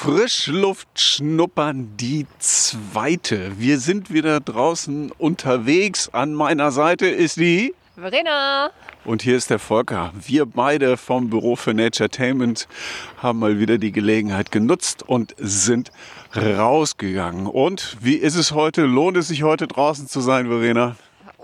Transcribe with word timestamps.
Frischluft 0.00 1.00
schnuppern, 1.00 1.96
die 1.96 2.24
zweite. 2.38 3.58
Wir 3.58 3.80
sind 3.80 4.12
wieder 4.12 4.38
draußen 4.38 5.10
unterwegs. 5.18 6.08
An 6.12 6.34
meiner 6.34 6.70
Seite 6.70 7.08
ist 7.08 7.36
die 7.36 7.74
Verena. 7.96 8.70
Und 9.04 9.22
hier 9.22 9.36
ist 9.36 9.50
der 9.50 9.58
Volker. 9.58 10.12
Wir 10.24 10.46
beide 10.46 10.96
vom 10.98 11.30
Büro 11.30 11.56
für 11.56 11.74
Naturetainment 11.74 12.68
haben 13.16 13.40
mal 13.40 13.58
wieder 13.58 13.78
die 13.78 13.90
Gelegenheit 13.90 14.52
genutzt 14.52 15.02
und 15.02 15.34
sind 15.36 15.90
rausgegangen. 16.36 17.48
Und 17.48 17.96
wie 18.00 18.14
ist 18.14 18.36
es 18.36 18.52
heute? 18.52 18.82
Lohnt 18.82 19.16
es 19.16 19.26
sich 19.28 19.42
heute 19.42 19.66
draußen 19.66 20.06
zu 20.06 20.20
sein, 20.20 20.46
Verena? 20.46 20.94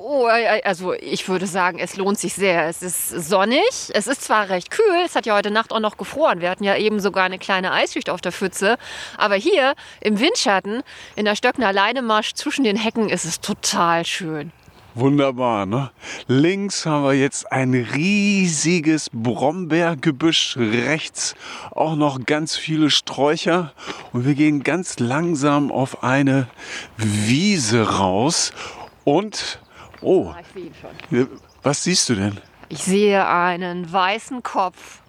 Oh, 0.07 0.27
also 0.27 0.93
ich 0.93 1.27
würde 1.31 1.47
sagen, 1.47 1.79
es 1.79 1.97
lohnt 1.97 2.19
sich 2.19 2.35
sehr. 2.35 2.69
Es 2.69 2.83
ist 2.83 3.09
sonnig, 3.09 3.91
es 3.95 4.07
ist 4.07 4.21
zwar 4.21 4.51
recht 4.51 4.71
kühl, 4.71 5.01
es 5.03 5.17
hat 5.17 5.25
ja 5.25 5.35
heute 5.35 5.51
Nacht 5.51 5.73
auch 5.73 5.81
noch 5.81 5.97
gefroren. 5.97 6.43
Wir 6.43 6.51
hatten 6.51 6.63
ja 6.63 6.77
eben 6.77 7.01
sogar 7.01 7.25
eine 7.25 7.39
kleine 7.39 7.73
Eisschicht 7.73 8.11
auf 8.11 8.21
der 8.21 8.31
Pfütze. 8.31 8.77
Aber 9.17 9.37
hier 9.37 9.73
im 10.03 10.21
Windschatten, 10.21 10.83
in 11.17 11.25
der 11.25 11.37
Stöckner 11.37 11.73
Leinemarsch 11.73 12.35
zwischen 12.35 12.65
den 12.65 12.77
Hecken, 12.77 13.09
ist 13.09 13.25
es 13.25 13.41
total 13.41 14.05
schön. 14.05 14.53
Wunderbar, 14.95 15.65
ne? 15.65 15.91
Links 16.27 16.85
haben 16.85 17.05
wir 17.05 17.15
jetzt 17.15 17.51
ein 17.51 17.73
riesiges 17.73 19.09
Brombeergebüsch, 19.11 20.59
rechts 20.59 21.35
auch 21.71 21.97
noch 21.97 22.27
ganz 22.27 22.57
viele 22.57 22.91
Sträucher 22.91 23.73
und 24.13 24.27
wir 24.27 24.35
gehen 24.35 24.63
ganz 24.65 24.99
langsam 24.99 25.73
auf 25.73 26.05
eine 26.05 26.47
Wiese 26.99 27.97
raus 27.97 28.53
und 29.05 29.61
Oh. 30.05 30.33
Ah, 30.35 30.41
ich 30.41 30.47
sehe 30.53 30.67
ihn 30.67 30.75
schon. 30.81 31.29
Was 31.63 31.83
siehst 31.83 32.09
du 32.09 32.15
denn? 32.15 32.39
Ich 32.69 32.85
sehe 32.85 33.27
einen 33.27 33.91
weißen 33.91 34.43
Kopf, 34.43 35.01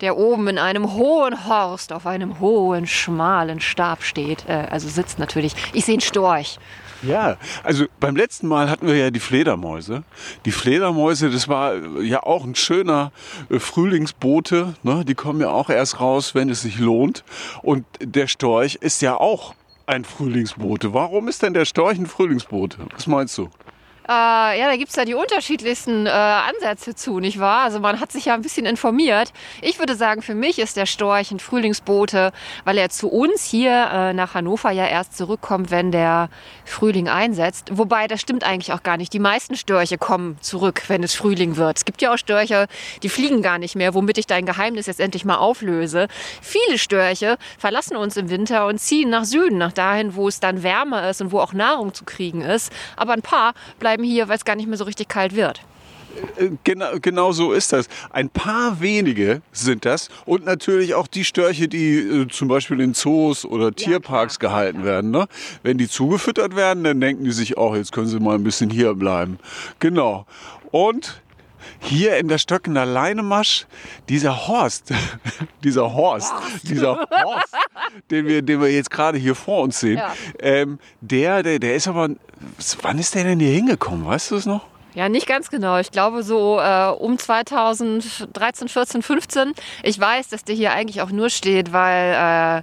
der 0.00 0.16
oben 0.16 0.48
in 0.48 0.58
einem 0.58 0.94
hohen 0.94 1.46
Horst 1.46 1.92
auf 1.92 2.06
einem 2.06 2.38
hohen, 2.38 2.86
schmalen 2.86 3.60
Stab 3.60 4.02
steht. 4.02 4.48
Äh, 4.48 4.68
also 4.70 4.88
sitzt 4.88 5.18
natürlich. 5.18 5.54
Ich 5.72 5.84
sehe 5.84 5.94
einen 5.94 6.00
Storch. 6.00 6.58
Ja, 7.02 7.36
also 7.62 7.86
beim 8.00 8.16
letzten 8.16 8.48
Mal 8.48 8.68
hatten 8.70 8.86
wir 8.86 8.96
ja 8.96 9.10
die 9.10 9.20
Fledermäuse. 9.20 10.02
Die 10.44 10.50
Fledermäuse, 10.50 11.30
das 11.30 11.48
war 11.48 11.76
ja 12.00 12.22
auch 12.24 12.44
ein 12.44 12.54
schöner 12.54 13.12
äh, 13.50 13.58
Frühlingsbote. 13.58 14.74
Ne? 14.82 15.04
Die 15.04 15.14
kommen 15.14 15.40
ja 15.40 15.50
auch 15.50 15.70
erst 15.70 16.00
raus, 16.00 16.34
wenn 16.34 16.48
es 16.48 16.62
sich 16.62 16.78
lohnt. 16.78 17.24
Und 17.62 17.84
der 18.00 18.26
Storch 18.26 18.76
ist 18.76 19.00
ja 19.02 19.16
auch 19.16 19.54
ein 19.86 20.04
Frühlingsbote. 20.04 20.92
Warum 20.92 21.28
ist 21.28 21.42
denn 21.42 21.54
der 21.54 21.64
Storch 21.64 21.98
ein 21.98 22.06
Frühlingsbote? 22.06 22.78
Was 22.94 23.06
meinst 23.06 23.38
du? 23.38 23.48
Äh, 24.08 24.58
ja, 24.58 24.68
da 24.68 24.76
gibt 24.76 24.88
es 24.88 24.96
ja 24.96 25.04
die 25.04 25.12
unterschiedlichsten 25.12 26.06
äh, 26.06 26.08
Ansätze 26.08 26.94
zu, 26.94 27.20
nicht 27.20 27.40
wahr? 27.40 27.64
Also 27.64 27.78
man 27.78 28.00
hat 28.00 28.10
sich 28.10 28.24
ja 28.24 28.34
ein 28.34 28.40
bisschen 28.40 28.64
informiert. 28.64 29.34
Ich 29.60 29.78
würde 29.78 29.96
sagen, 29.96 30.22
für 30.22 30.34
mich 30.34 30.58
ist 30.58 30.78
der 30.78 30.86
Storch 30.86 31.30
ein 31.30 31.40
Frühlingsbote, 31.40 32.32
weil 32.64 32.78
er 32.78 32.88
zu 32.88 33.08
uns 33.10 33.44
hier 33.44 33.70
äh, 33.92 34.12
nach 34.14 34.32
Hannover 34.32 34.70
ja 34.70 34.86
erst 34.86 35.14
zurückkommt, 35.14 35.70
wenn 35.70 35.92
der 35.92 36.30
Frühling 36.64 37.10
einsetzt. 37.10 37.68
Wobei, 37.74 38.06
das 38.06 38.22
stimmt 38.22 38.44
eigentlich 38.44 38.72
auch 38.72 38.82
gar 38.82 38.96
nicht. 38.96 39.12
Die 39.12 39.18
meisten 39.18 39.56
Störche 39.56 39.98
kommen 39.98 40.38
zurück, 40.40 40.84
wenn 40.88 41.02
es 41.02 41.14
Frühling 41.14 41.58
wird. 41.58 41.76
Es 41.76 41.84
gibt 41.84 42.00
ja 42.00 42.14
auch 42.14 42.18
Störche, 42.18 42.66
die 43.02 43.10
fliegen 43.10 43.42
gar 43.42 43.58
nicht 43.58 43.76
mehr, 43.76 43.92
womit 43.92 44.16
ich 44.16 44.26
dein 44.26 44.46
Geheimnis 44.46 44.86
jetzt 44.86 45.00
endlich 45.00 45.26
mal 45.26 45.36
auflöse. 45.36 46.08
Viele 46.40 46.78
Störche 46.78 47.36
verlassen 47.58 47.94
uns 47.94 48.16
im 48.16 48.30
Winter 48.30 48.68
und 48.68 48.78
ziehen 48.78 49.10
nach 49.10 49.26
Süden, 49.26 49.58
nach 49.58 49.72
dahin, 49.72 50.14
wo 50.14 50.28
es 50.28 50.40
dann 50.40 50.62
wärmer 50.62 51.10
ist 51.10 51.20
und 51.20 51.30
wo 51.30 51.40
auch 51.40 51.52
Nahrung 51.52 51.92
zu 51.92 52.06
kriegen 52.06 52.40
ist. 52.40 52.72
Aber 52.96 53.12
ein 53.12 53.20
paar 53.20 53.52
bleiben 53.78 53.97
bleiben 53.98 54.04
hier, 54.04 54.28
weil 54.28 54.36
es 54.36 54.44
gar 54.44 54.56
nicht 54.56 54.68
mehr 54.68 54.78
so 54.78 54.84
richtig 54.84 55.08
kalt 55.08 55.34
wird. 55.34 55.60
Genau, 56.64 56.98
genau 57.00 57.32
so 57.32 57.52
ist 57.52 57.72
das. 57.72 57.86
Ein 58.10 58.28
paar 58.28 58.80
wenige 58.80 59.40
sind 59.52 59.84
das 59.84 60.08
und 60.24 60.44
natürlich 60.44 60.94
auch 60.94 61.06
die 61.06 61.22
Störche, 61.22 61.68
die 61.68 61.98
äh, 61.98 62.28
zum 62.28 62.48
Beispiel 62.48 62.80
in 62.80 62.94
Zoos 62.94 63.44
oder 63.44 63.72
Tierparks 63.72 64.38
ja, 64.40 64.48
gehalten 64.48 64.84
werden. 64.84 65.10
Ne? 65.10 65.28
Wenn 65.62 65.78
die 65.78 65.88
zugefüttert 65.88 66.56
werden, 66.56 66.82
dann 66.82 67.00
denken 67.00 67.24
die 67.24 67.30
sich 67.30 67.56
auch, 67.56 67.76
jetzt 67.76 67.92
können 67.92 68.08
sie 68.08 68.18
mal 68.18 68.34
ein 68.34 68.42
bisschen 68.42 68.70
hier 68.70 68.94
bleiben. 68.94 69.38
Genau. 69.78 70.26
Und 70.72 71.20
hier 71.80 72.16
in 72.18 72.28
der 72.28 72.38
Stöckener 72.38 72.86
Leinemasch, 72.86 73.66
dieser 74.08 74.48
Horst, 74.48 74.92
dieser 75.64 75.92
Horst, 75.92 76.32
dieser 76.62 77.06
Horst, 77.10 77.54
den 78.10 78.26
wir, 78.26 78.42
den 78.42 78.60
wir 78.60 78.70
jetzt 78.70 78.90
gerade 78.90 79.18
hier 79.18 79.34
vor 79.34 79.62
uns 79.62 79.80
sehen, 79.80 79.98
ja. 79.98 80.14
ähm, 80.40 80.78
der, 81.00 81.42
der, 81.42 81.58
der 81.58 81.74
ist 81.74 81.88
aber, 81.88 82.10
wann 82.82 82.98
ist 82.98 83.14
der 83.14 83.24
denn 83.24 83.40
hier 83.40 83.52
hingekommen? 83.52 84.06
Weißt 84.06 84.30
du 84.30 84.36
es 84.36 84.46
noch? 84.46 84.66
Ja, 84.94 85.08
nicht 85.08 85.26
ganz 85.26 85.48
genau. 85.50 85.78
Ich 85.78 85.92
glaube 85.92 86.22
so 86.22 86.58
äh, 86.58 86.88
um 86.88 87.18
2013, 87.18 88.68
14, 88.68 89.02
15. 89.02 89.52
Ich 89.82 90.00
weiß, 90.00 90.28
dass 90.28 90.44
der 90.44 90.56
hier 90.56 90.72
eigentlich 90.72 91.02
auch 91.02 91.10
nur 91.10 91.30
steht, 91.30 91.72
weil 91.72 92.62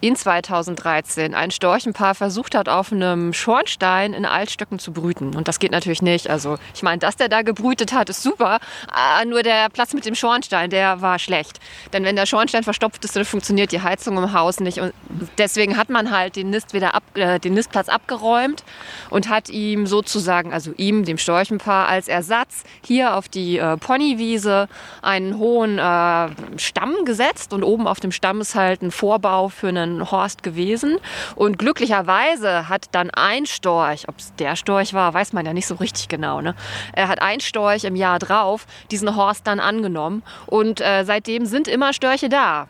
in 0.00 0.16
2013 0.16 1.34
ein 1.34 1.50
Storchenpaar 1.50 2.14
versucht 2.14 2.54
hat, 2.54 2.68
auf 2.68 2.90
einem 2.90 3.32
Schornstein 3.32 4.14
in 4.14 4.24
Altstöcken 4.24 4.78
zu 4.78 4.92
brüten. 4.92 5.36
Und 5.36 5.46
das 5.46 5.58
geht 5.58 5.72
natürlich 5.72 6.00
nicht. 6.00 6.30
Also 6.30 6.58
ich 6.74 6.82
meine, 6.82 6.98
dass 6.98 7.16
der 7.16 7.28
da 7.28 7.42
gebrütet 7.42 7.92
hat, 7.92 8.08
ist 8.08 8.22
super. 8.22 8.60
Ah, 8.90 9.24
nur 9.26 9.42
der 9.42 9.68
Platz 9.68 9.92
mit 9.92 10.06
dem 10.06 10.14
Schornstein, 10.14 10.70
der 10.70 11.02
war 11.02 11.18
schlecht. 11.18 11.60
Denn 11.92 12.04
wenn 12.04 12.16
der 12.16 12.26
Schornstein 12.26 12.62
verstopft 12.62 13.04
ist, 13.04 13.14
dann 13.14 13.26
funktioniert 13.26 13.72
die 13.72 13.82
Heizung 13.82 14.16
im 14.16 14.32
Haus 14.32 14.60
nicht. 14.60 14.80
Und 14.80 14.94
deswegen 15.36 15.76
hat 15.76 15.90
man 15.90 16.10
halt 16.10 16.36
den 16.36 16.48
Nist 16.48 16.72
wieder 16.72 16.94
ab, 16.94 17.02
äh, 17.14 17.38
den 17.38 17.52
Nistplatz 17.52 17.88
abgeräumt 17.90 18.64
und 19.10 19.28
hat 19.28 19.50
ihm 19.50 19.86
sozusagen, 19.86 20.52
also 20.52 20.72
ihm, 20.78 21.04
dem 21.04 21.18
Storchenpaar, 21.18 21.88
als 21.88 22.08
Ersatz 22.08 22.64
hier 22.82 23.16
auf 23.16 23.28
die 23.28 23.58
äh, 23.58 23.76
Ponywiese 23.76 24.68
einen 25.02 25.36
hohen 25.36 25.78
äh, 25.78 26.28
Stamm 26.58 26.94
gesetzt. 27.04 27.52
Und 27.52 27.64
oben 27.64 27.86
auf 27.86 28.00
dem 28.00 28.12
Stamm 28.12 28.40
ist 28.40 28.54
halt 28.54 28.80
ein 28.80 28.90
Vorbau 28.90 29.50
für 29.50 29.68
einen 29.68 29.89
ein 29.89 29.89
Horst 30.10 30.42
gewesen. 30.42 30.98
Und 31.34 31.58
glücklicherweise 31.58 32.68
hat 32.68 32.86
dann 32.92 33.10
ein 33.10 33.46
Storch, 33.46 34.08
ob 34.08 34.18
es 34.18 34.34
der 34.36 34.56
Storch 34.56 34.94
war, 34.94 35.14
weiß 35.14 35.32
man 35.32 35.46
ja 35.46 35.52
nicht 35.52 35.66
so 35.66 35.74
richtig 35.76 36.08
genau. 36.08 36.40
Ne? 36.40 36.54
Er 36.92 37.08
hat 37.08 37.22
ein 37.22 37.40
Storch 37.40 37.84
im 37.84 37.96
Jahr 37.96 38.18
drauf 38.18 38.66
diesen 38.90 39.16
Horst 39.16 39.46
dann 39.46 39.60
angenommen. 39.60 40.22
Und 40.46 40.80
äh, 40.80 41.04
seitdem 41.04 41.46
sind 41.46 41.68
immer 41.68 41.92
Störche 41.92 42.28
da 42.28 42.68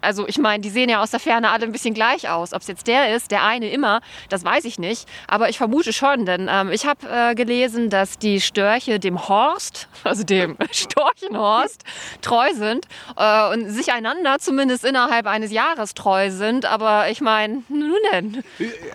also 0.00 0.26
ich 0.26 0.38
meine, 0.38 0.62
die 0.62 0.70
sehen 0.70 0.88
ja 0.88 1.02
aus 1.02 1.10
der 1.10 1.20
Ferne 1.20 1.50
alle 1.50 1.64
ein 1.64 1.72
bisschen 1.72 1.94
gleich 1.94 2.28
aus. 2.28 2.52
Ob 2.52 2.62
es 2.62 2.68
jetzt 2.68 2.86
der 2.86 3.14
ist, 3.14 3.30
der 3.30 3.44
eine 3.44 3.70
immer, 3.70 4.00
das 4.28 4.44
weiß 4.44 4.64
ich 4.64 4.78
nicht. 4.78 5.06
Aber 5.26 5.48
ich 5.48 5.58
vermute 5.58 5.92
schon, 5.92 6.26
denn 6.26 6.48
ähm, 6.50 6.70
ich 6.70 6.86
habe 6.86 7.06
äh, 7.08 7.34
gelesen, 7.34 7.90
dass 7.90 8.18
die 8.18 8.40
Störche 8.40 8.98
dem 8.98 9.28
Horst, 9.28 9.88
also 10.04 10.24
dem 10.24 10.56
Storchenhorst, 10.70 11.84
treu 12.22 12.48
sind 12.54 12.86
äh, 13.16 13.52
und 13.52 13.70
sich 13.70 13.92
einander 13.92 14.38
zumindest 14.38 14.84
innerhalb 14.84 15.26
eines 15.26 15.52
Jahres 15.52 15.94
treu 15.94 16.30
sind. 16.30 16.64
Aber 16.64 17.10
ich 17.10 17.20
meine, 17.20 17.62
nun 17.68 17.98
denn. 18.12 18.42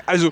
Also 0.05 0.31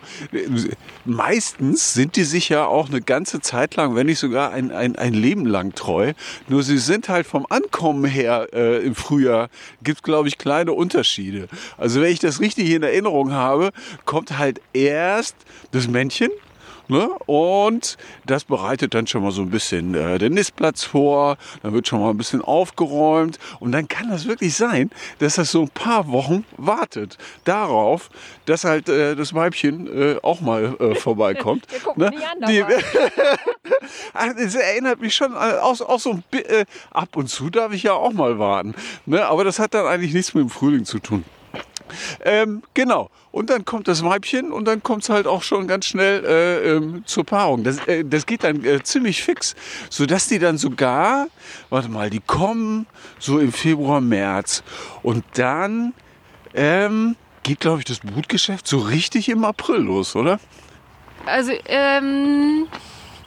meistens 1.05 1.94
sind 1.94 2.16
die 2.16 2.23
sich 2.23 2.50
ja 2.50 2.66
auch 2.66 2.90
eine 2.90 3.01
ganze 3.01 3.41
Zeit 3.41 3.75
lang, 3.75 3.95
wenn 3.95 4.07
nicht 4.07 4.19
sogar 4.19 4.51
ein, 4.51 4.72
ein, 4.72 4.95
ein 4.95 5.13
Leben 5.13 5.45
lang 5.45 5.73
treu. 5.75 6.13
Nur 6.47 6.63
sie 6.63 6.78
sind 6.78 7.09
halt 7.09 7.28
vom 7.28 7.45
Ankommen 7.50 8.05
her 8.05 8.47
äh, 8.53 8.84
im 8.85 8.95
Frühjahr, 8.95 9.50
gibt 9.84 10.03
glaube 10.03 10.28
ich 10.28 10.38
kleine 10.38 10.62
kleine 10.63 10.74
Unterschiede. 10.74 11.47
Also 11.78 12.01
wenn 12.01 12.12
ich 12.12 12.19
das 12.19 12.40
richtig 12.40 12.69
in 12.69 12.84
Erinnerung 12.84 13.31
habe, 13.31 13.72
kommt 14.06 14.38
halt 14.38 14.62
erst 14.74 15.35
das 15.72 15.88
Männchen 15.88 16.29
Ne? 16.88 17.09
Und 17.25 17.97
das 18.25 18.44
bereitet 18.44 18.94
dann 18.94 19.07
schon 19.07 19.23
mal 19.23 19.31
so 19.31 19.41
ein 19.41 19.49
bisschen 19.49 19.95
äh, 19.95 20.17
den 20.17 20.33
Nistplatz 20.33 20.83
vor, 20.83 21.38
dann 21.61 21.73
wird 21.73 21.88
schon 21.88 22.01
mal 22.01 22.09
ein 22.09 22.17
bisschen 22.17 22.41
aufgeräumt 22.41 23.39
und 23.59 23.71
dann 23.71 23.88
kann 23.88 24.09
das 24.09 24.27
wirklich 24.27 24.55
sein, 24.55 24.91
dass 25.19 25.35
das 25.35 25.51
so 25.51 25.61
ein 25.61 25.69
paar 25.69 26.11
Wochen 26.11 26.45
wartet 26.57 27.17
darauf, 27.45 28.09
dass 28.45 28.66
halt 28.66 28.89
äh, 28.89 29.16
das 29.16 29.33
Weibchen 29.33 29.88
äh, 29.88 30.17
auch 30.22 30.41
mal 30.41 30.75
äh, 30.79 30.95
vorbeikommt. 30.95 31.66
ne? 31.95 32.11
Die, 32.47 32.63
das 34.13 34.55
erinnert 34.55 34.99
mich 34.99 35.16
schon 35.16 35.35
auch, 35.35 35.79
auch 35.81 35.99
so 35.99 36.11
ein 36.11 36.23
äh, 36.31 36.66
ab 36.91 37.16
und 37.16 37.29
zu 37.29 37.49
darf 37.49 37.73
ich 37.73 37.83
ja 37.83 37.93
auch 37.93 38.13
mal 38.13 38.39
warten. 38.39 38.75
Ne? 39.05 39.25
Aber 39.25 39.43
das 39.43 39.59
hat 39.59 39.73
dann 39.73 39.85
eigentlich 39.85 40.13
nichts 40.13 40.33
mit 40.33 40.43
dem 40.43 40.49
Frühling 40.49 40.85
zu 40.85 40.99
tun. 40.99 41.23
Ähm, 42.24 42.64
genau. 42.74 43.09
Und 43.32 43.50
dann 43.50 43.66
kommt 43.66 43.88
das 43.88 44.03
Weibchen 44.03 44.52
und 44.52 44.66
dann 44.66 44.84
kommt 44.84 45.03
es 45.03 45.09
halt 45.09 45.26
auch 45.26 45.41
schon 45.41 45.68
ganz 45.68 45.85
schnell 45.85 46.24
äh, 46.24 46.76
ähm, 46.76 47.03
zur 47.06 47.26
Paarung. 47.26 47.64
Das, 47.64 47.80
äh, 47.88 48.03
das 48.06 48.26
geht 48.26 48.44
dann 48.44 48.64
äh, 48.64 48.84
ziemlich 48.84 49.24
fix, 49.24 49.56
sodass 49.90 50.28
die 50.28 50.40
dann 50.40 50.58
sogar, 50.58 51.28
warte 51.70 51.90
mal, 51.90 52.09
die 52.09 52.20
kommen 52.20 52.85
so 53.20 53.40
im 53.40 53.52
Februar, 53.52 54.02
März. 54.02 54.64
Und 55.02 55.24
dann 55.34 55.94
ähm, 56.53 57.16
geht, 57.44 57.59
glaube 57.59 57.80
ich, 57.80 57.85
das 57.85 58.00
Brutgeschäft 58.00 58.68
so 58.68 58.80
richtig 58.80 59.30
im 59.30 59.44
April 59.46 59.82
los, 59.82 60.16
oder? 60.16 60.40
Also, 61.26 61.53
ähm, 61.66 62.68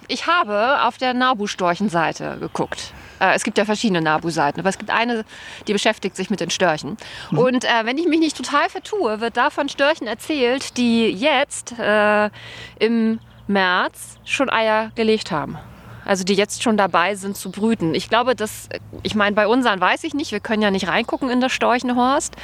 ich 0.08 0.26
habe 0.26 0.82
auf 0.85 0.99
der 0.99 1.14
Nabu-Storchenseite 1.14 2.38
geguckt. 2.38 2.93
Äh, 3.20 3.34
es 3.34 3.44
gibt 3.44 3.58
ja 3.58 3.64
verschiedene 3.64 4.00
Nabu-Seiten, 4.00 4.60
aber 4.60 4.68
es 4.68 4.78
gibt 4.78 4.90
eine, 4.90 5.24
die 5.66 5.72
beschäftigt 5.72 6.16
sich 6.16 6.30
mit 6.30 6.40
den 6.40 6.50
Störchen. 6.50 6.96
Mhm. 7.30 7.38
Und 7.38 7.64
äh, 7.64 7.68
wenn 7.84 7.98
ich 7.98 8.06
mich 8.06 8.20
nicht 8.20 8.36
total 8.36 8.68
vertue, 8.68 9.20
wird 9.20 9.36
da 9.36 9.50
von 9.50 9.68
Störchen 9.68 10.06
erzählt, 10.06 10.76
die 10.76 11.08
jetzt 11.10 11.78
äh, 11.78 12.30
im 12.78 13.20
März 13.46 14.18
schon 14.24 14.50
Eier 14.50 14.90
gelegt 14.94 15.30
haben. 15.30 15.58
also 16.04 16.24
die 16.24 16.34
jetzt 16.34 16.62
schon 16.62 16.76
dabei 16.76 17.16
sind 17.16 17.36
zu 17.36 17.50
brüten. 17.50 17.94
Ich 17.94 18.08
glaube, 18.08 18.34
dass, 18.34 18.68
ich 19.02 19.14
meine, 19.14 19.34
bei 19.34 19.46
unseren 19.46 19.80
weiß 19.80 20.04
ich 20.04 20.14
nicht, 20.14 20.32
wir 20.32 20.40
können 20.40 20.62
ja 20.62 20.70
nicht 20.70 20.86
reingucken 20.86 21.30
in 21.30 21.40
das 21.40 21.52
Storchenhorst. 21.52 22.36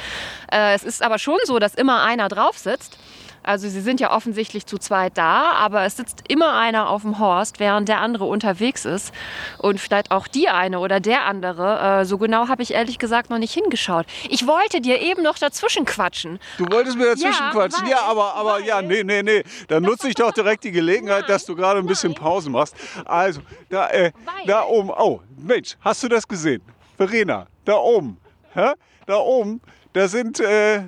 Äh, 0.51 0.75
es 0.75 0.83
ist 0.83 1.01
aber 1.01 1.17
schon 1.17 1.39
so, 1.45 1.59
dass 1.59 1.73
immer 1.73 2.03
einer 2.03 2.27
drauf 2.27 2.57
sitzt. 2.57 2.97
Also 3.43 3.67
sie 3.67 3.81
sind 3.81 3.99
ja 3.99 4.11
offensichtlich 4.15 4.65
zu 4.65 4.77
zweit 4.77 5.17
da, 5.17 5.51
aber 5.53 5.83
es 5.83 5.97
sitzt 5.97 6.23
immer 6.29 6.57
einer 6.57 6.89
auf 6.89 7.01
dem 7.01 7.19
Horst, 7.19 7.59
während 7.59 7.89
der 7.89 7.99
andere 7.99 8.25
unterwegs 8.25 8.85
ist. 8.85 9.13
Und 9.57 9.79
vielleicht 9.79 10.11
auch 10.11 10.27
die 10.27 10.49
eine 10.49 10.79
oder 10.79 10.99
der 10.99 11.25
andere. 11.25 11.99
Äh, 12.01 12.05
so 12.05 12.17
genau 12.17 12.47
habe 12.47 12.63
ich 12.63 12.73
ehrlich 12.73 12.99
gesagt 12.99 13.29
noch 13.29 13.37
nicht 13.37 13.53
hingeschaut. 13.53 14.05
Ich 14.29 14.47
wollte 14.47 14.81
dir 14.81 15.01
eben 15.01 15.23
noch 15.23 15.37
dazwischen 15.37 15.85
quatschen. 15.85 16.39
Du 16.57 16.65
wolltest 16.71 16.97
mir 16.97 17.05
dazwischen 17.07 17.43
Ja, 17.43 17.51
quatschen. 17.51 17.83
weil- 17.83 17.91
ja, 17.91 18.01
aber, 18.03 18.33
aber 18.35 18.59
ja, 18.59 18.81
nee, 18.81 19.03
nee, 19.03 19.21
nee. 19.23 19.43
Dann 19.67 19.83
nutze 19.83 20.07
ich 20.07 20.15
doch 20.15 20.31
direkt 20.31 20.63
die 20.63 20.71
Gelegenheit, 20.71 21.21
Nein, 21.21 21.27
dass 21.29 21.45
du 21.45 21.55
gerade 21.55 21.79
ein 21.79 21.85
bisschen 21.85 22.11
nein. 22.13 22.21
Pause 22.21 22.49
machst. 22.49 22.75
Also, 23.05 23.41
da, 23.69 23.89
äh, 23.89 24.11
da 24.45 24.63
oben. 24.63 24.89
Oh, 24.89 25.19
Mensch, 25.37 25.75
hast 25.81 26.01
du 26.03 26.07
das 26.07 26.27
gesehen? 26.27 26.61
Verena, 26.97 27.47
da 27.65 27.75
oben. 27.75 28.17
Hä? 28.53 28.71
Da 29.05 29.15
oben, 29.17 29.61
da 29.93 30.07
sind. 30.07 30.39
Äh, 30.39 30.83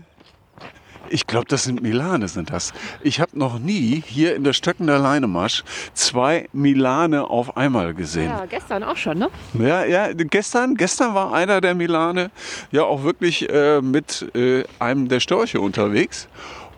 ich 1.09 1.27
glaube, 1.27 1.45
das 1.47 1.63
sind 1.63 1.81
Milane, 1.81 2.27
sind 2.27 2.51
das. 2.51 2.73
Ich 3.01 3.19
habe 3.19 3.37
noch 3.37 3.59
nie 3.59 4.03
hier 4.05 4.35
in 4.35 4.43
der 4.43 4.53
Stöckender 4.53 4.99
Leinemarsch 4.99 5.63
zwei 5.93 6.47
Milane 6.53 7.29
auf 7.29 7.57
einmal 7.57 7.93
gesehen. 7.93 8.29
Ja, 8.29 8.45
gestern 8.45 8.83
auch 8.83 8.97
schon, 8.97 9.19
ne? 9.19 9.29
Ja, 9.53 9.85
ja, 9.85 10.13
gestern, 10.13 10.75
gestern 10.75 11.13
war 11.15 11.33
einer 11.33 11.61
der 11.61 11.75
Milane 11.75 12.31
ja 12.71 12.83
auch 12.83 13.03
wirklich 13.03 13.49
äh, 13.49 13.81
mit 13.81 14.25
äh, 14.35 14.63
einem 14.79 15.07
der 15.07 15.19
Störche 15.19 15.61
unterwegs. 15.61 16.27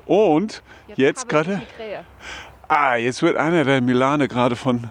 Und 0.06 0.62
jetzt, 0.96 1.24
ich 1.24 1.28
gerade, 1.28 1.62
ah, 2.68 2.96
jetzt 2.96 3.22
wird 3.22 3.38
einer 3.38 3.64
der 3.64 3.82
Milane 3.82 4.28
gerade 4.28 4.56
von 4.56 4.90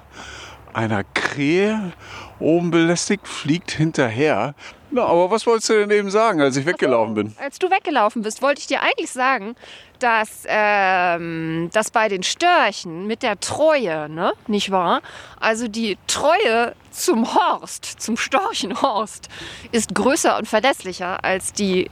einer 0.77 1.05
Krähe 1.05 1.93
oben 2.39 2.71
belästigt, 2.71 3.27
fliegt 3.27 3.71
hinterher. 3.71 4.55
Na, 4.91 5.05
aber 5.05 5.31
was 5.31 5.47
wolltest 5.47 5.71
du 5.71 5.75
denn 5.75 5.91
eben 5.91 6.11
sagen, 6.11 6.41
als 6.41 6.57
ich 6.57 6.67
weggelaufen 6.67 7.15
bin? 7.15 7.35
Als 7.41 7.59
du 7.59 7.71
weggelaufen 7.71 8.23
bist, 8.23 8.43
wollte 8.43 8.61
ich 8.61 8.67
dir 8.67 8.83
eigentlich 8.83 9.11
sagen, 9.11 9.57
dass, 9.99 10.45
ähm, 10.47 11.71
dass 11.73 11.91
bei 11.91 12.09
den 12.09 12.23
Störchen 12.23 13.07
mit 13.07 13.23
der 13.23 13.41
Treue, 13.41 14.09
ne, 14.11 14.35
nicht 14.47 14.71
wahr? 14.71 15.01
Also 15.41 15.67
die 15.67 15.97
Treue 16.07 16.75
zum 16.91 17.35
Horst, 17.35 17.85
zum 17.85 18.19
Storchenhorst, 18.19 19.29
ist 19.73 19.95
größer 19.95 20.37
und 20.37 20.47
verlässlicher 20.47 21.25
als 21.25 21.55
die 21.55 21.91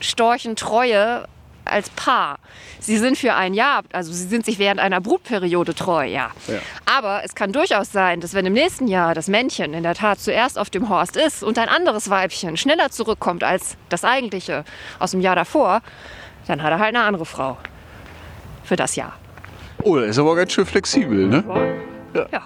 Storchentreue 0.00 1.26
als 1.68 1.90
Paar. 1.90 2.38
Sie 2.80 2.98
sind 2.98 3.18
für 3.18 3.34
ein 3.34 3.54
Jahr, 3.54 3.82
also 3.92 4.12
sie 4.12 4.26
sind 4.26 4.44
sich 4.44 4.58
während 4.58 4.80
einer 4.80 5.00
Brutperiode 5.00 5.74
treu, 5.74 6.06
ja. 6.06 6.30
Ja. 6.46 6.58
Aber 6.86 7.22
es 7.24 7.34
kann 7.34 7.52
durchaus 7.52 7.92
sein, 7.92 8.20
dass 8.20 8.34
wenn 8.34 8.46
im 8.46 8.52
nächsten 8.52 8.88
Jahr 8.88 9.14
das 9.14 9.28
Männchen 9.28 9.74
in 9.74 9.82
der 9.82 9.94
Tat 9.94 10.20
zuerst 10.20 10.58
auf 10.58 10.70
dem 10.70 10.88
Horst 10.88 11.16
ist 11.16 11.42
und 11.42 11.58
ein 11.58 11.68
anderes 11.68 12.10
Weibchen 12.10 12.56
schneller 12.56 12.90
zurückkommt 12.90 13.44
als 13.44 13.76
das 13.88 14.04
eigentliche 14.04 14.64
aus 14.98 15.10
dem 15.12 15.20
Jahr 15.20 15.36
davor, 15.36 15.82
dann 16.46 16.62
hat 16.62 16.70
er 16.70 16.78
halt 16.78 16.94
eine 16.94 17.04
andere 17.04 17.26
Frau. 17.26 17.58
Für 18.64 18.76
das 18.76 18.96
Jahr. 18.96 19.14
Oh, 19.82 19.96
der 19.96 20.06
ist 20.06 20.18
aber 20.18 20.36
ganz 20.36 20.52
schön 20.52 20.66
flexibel, 20.66 21.26
ne? 21.26 21.44
Ja. 22.14 22.26
ja. 22.32 22.42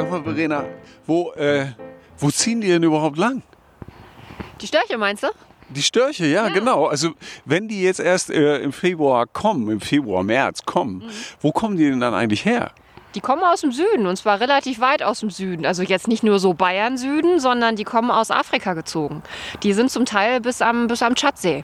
Sag 0.00 0.10
mal, 0.10 0.22
Verena, 0.22 0.64
wo, 1.06 1.30
äh, 1.32 1.66
wo 2.16 2.30
ziehen 2.30 2.62
die 2.62 2.68
denn 2.68 2.82
überhaupt 2.82 3.18
lang? 3.18 3.42
Die 4.62 4.66
Störche 4.66 4.96
meinst 4.96 5.24
du? 5.24 5.28
Die 5.68 5.82
Störche, 5.82 6.24
ja, 6.24 6.48
genau. 6.48 6.86
Also 6.86 7.10
wenn 7.44 7.68
die 7.68 7.82
jetzt 7.82 8.00
erst 8.00 8.30
äh, 8.30 8.60
im 8.60 8.72
Februar 8.72 9.26
kommen, 9.26 9.70
im 9.70 9.82
Februar, 9.82 10.22
März 10.22 10.64
kommen, 10.64 11.04
wo 11.42 11.52
kommen 11.52 11.76
die 11.76 11.84
denn 11.90 12.00
dann 12.00 12.14
eigentlich 12.14 12.46
her? 12.46 12.70
Die 13.14 13.20
kommen 13.20 13.42
aus 13.42 13.60
dem 13.60 13.72
Süden 13.72 14.06
und 14.06 14.16
zwar 14.16 14.40
relativ 14.40 14.80
weit 14.80 15.02
aus 15.02 15.20
dem 15.20 15.28
Süden. 15.28 15.66
Also 15.66 15.82
jetzt 15.82 16.08
nicht 16.08 16.22
nur 16.22 16.38
so 16.38 16.54
Bayern-Süden, 16.54 17.38
sondern 17.38 17.76
die 17.76 17.84
kommen 17.84 18.10
aus 18.10 18.30
Afrika 18.30 18.72
gezogen. 18.72 19.22
Die 19.62 19.74
sind 19.74 19.90
zum 19.90 20.06
Teil 20.06 20.40
bis 20.40 20.62
am, 20.62 20.86
bis 20.86 21.02
am 21.02 21.14
Tschadsee 21.14 21.62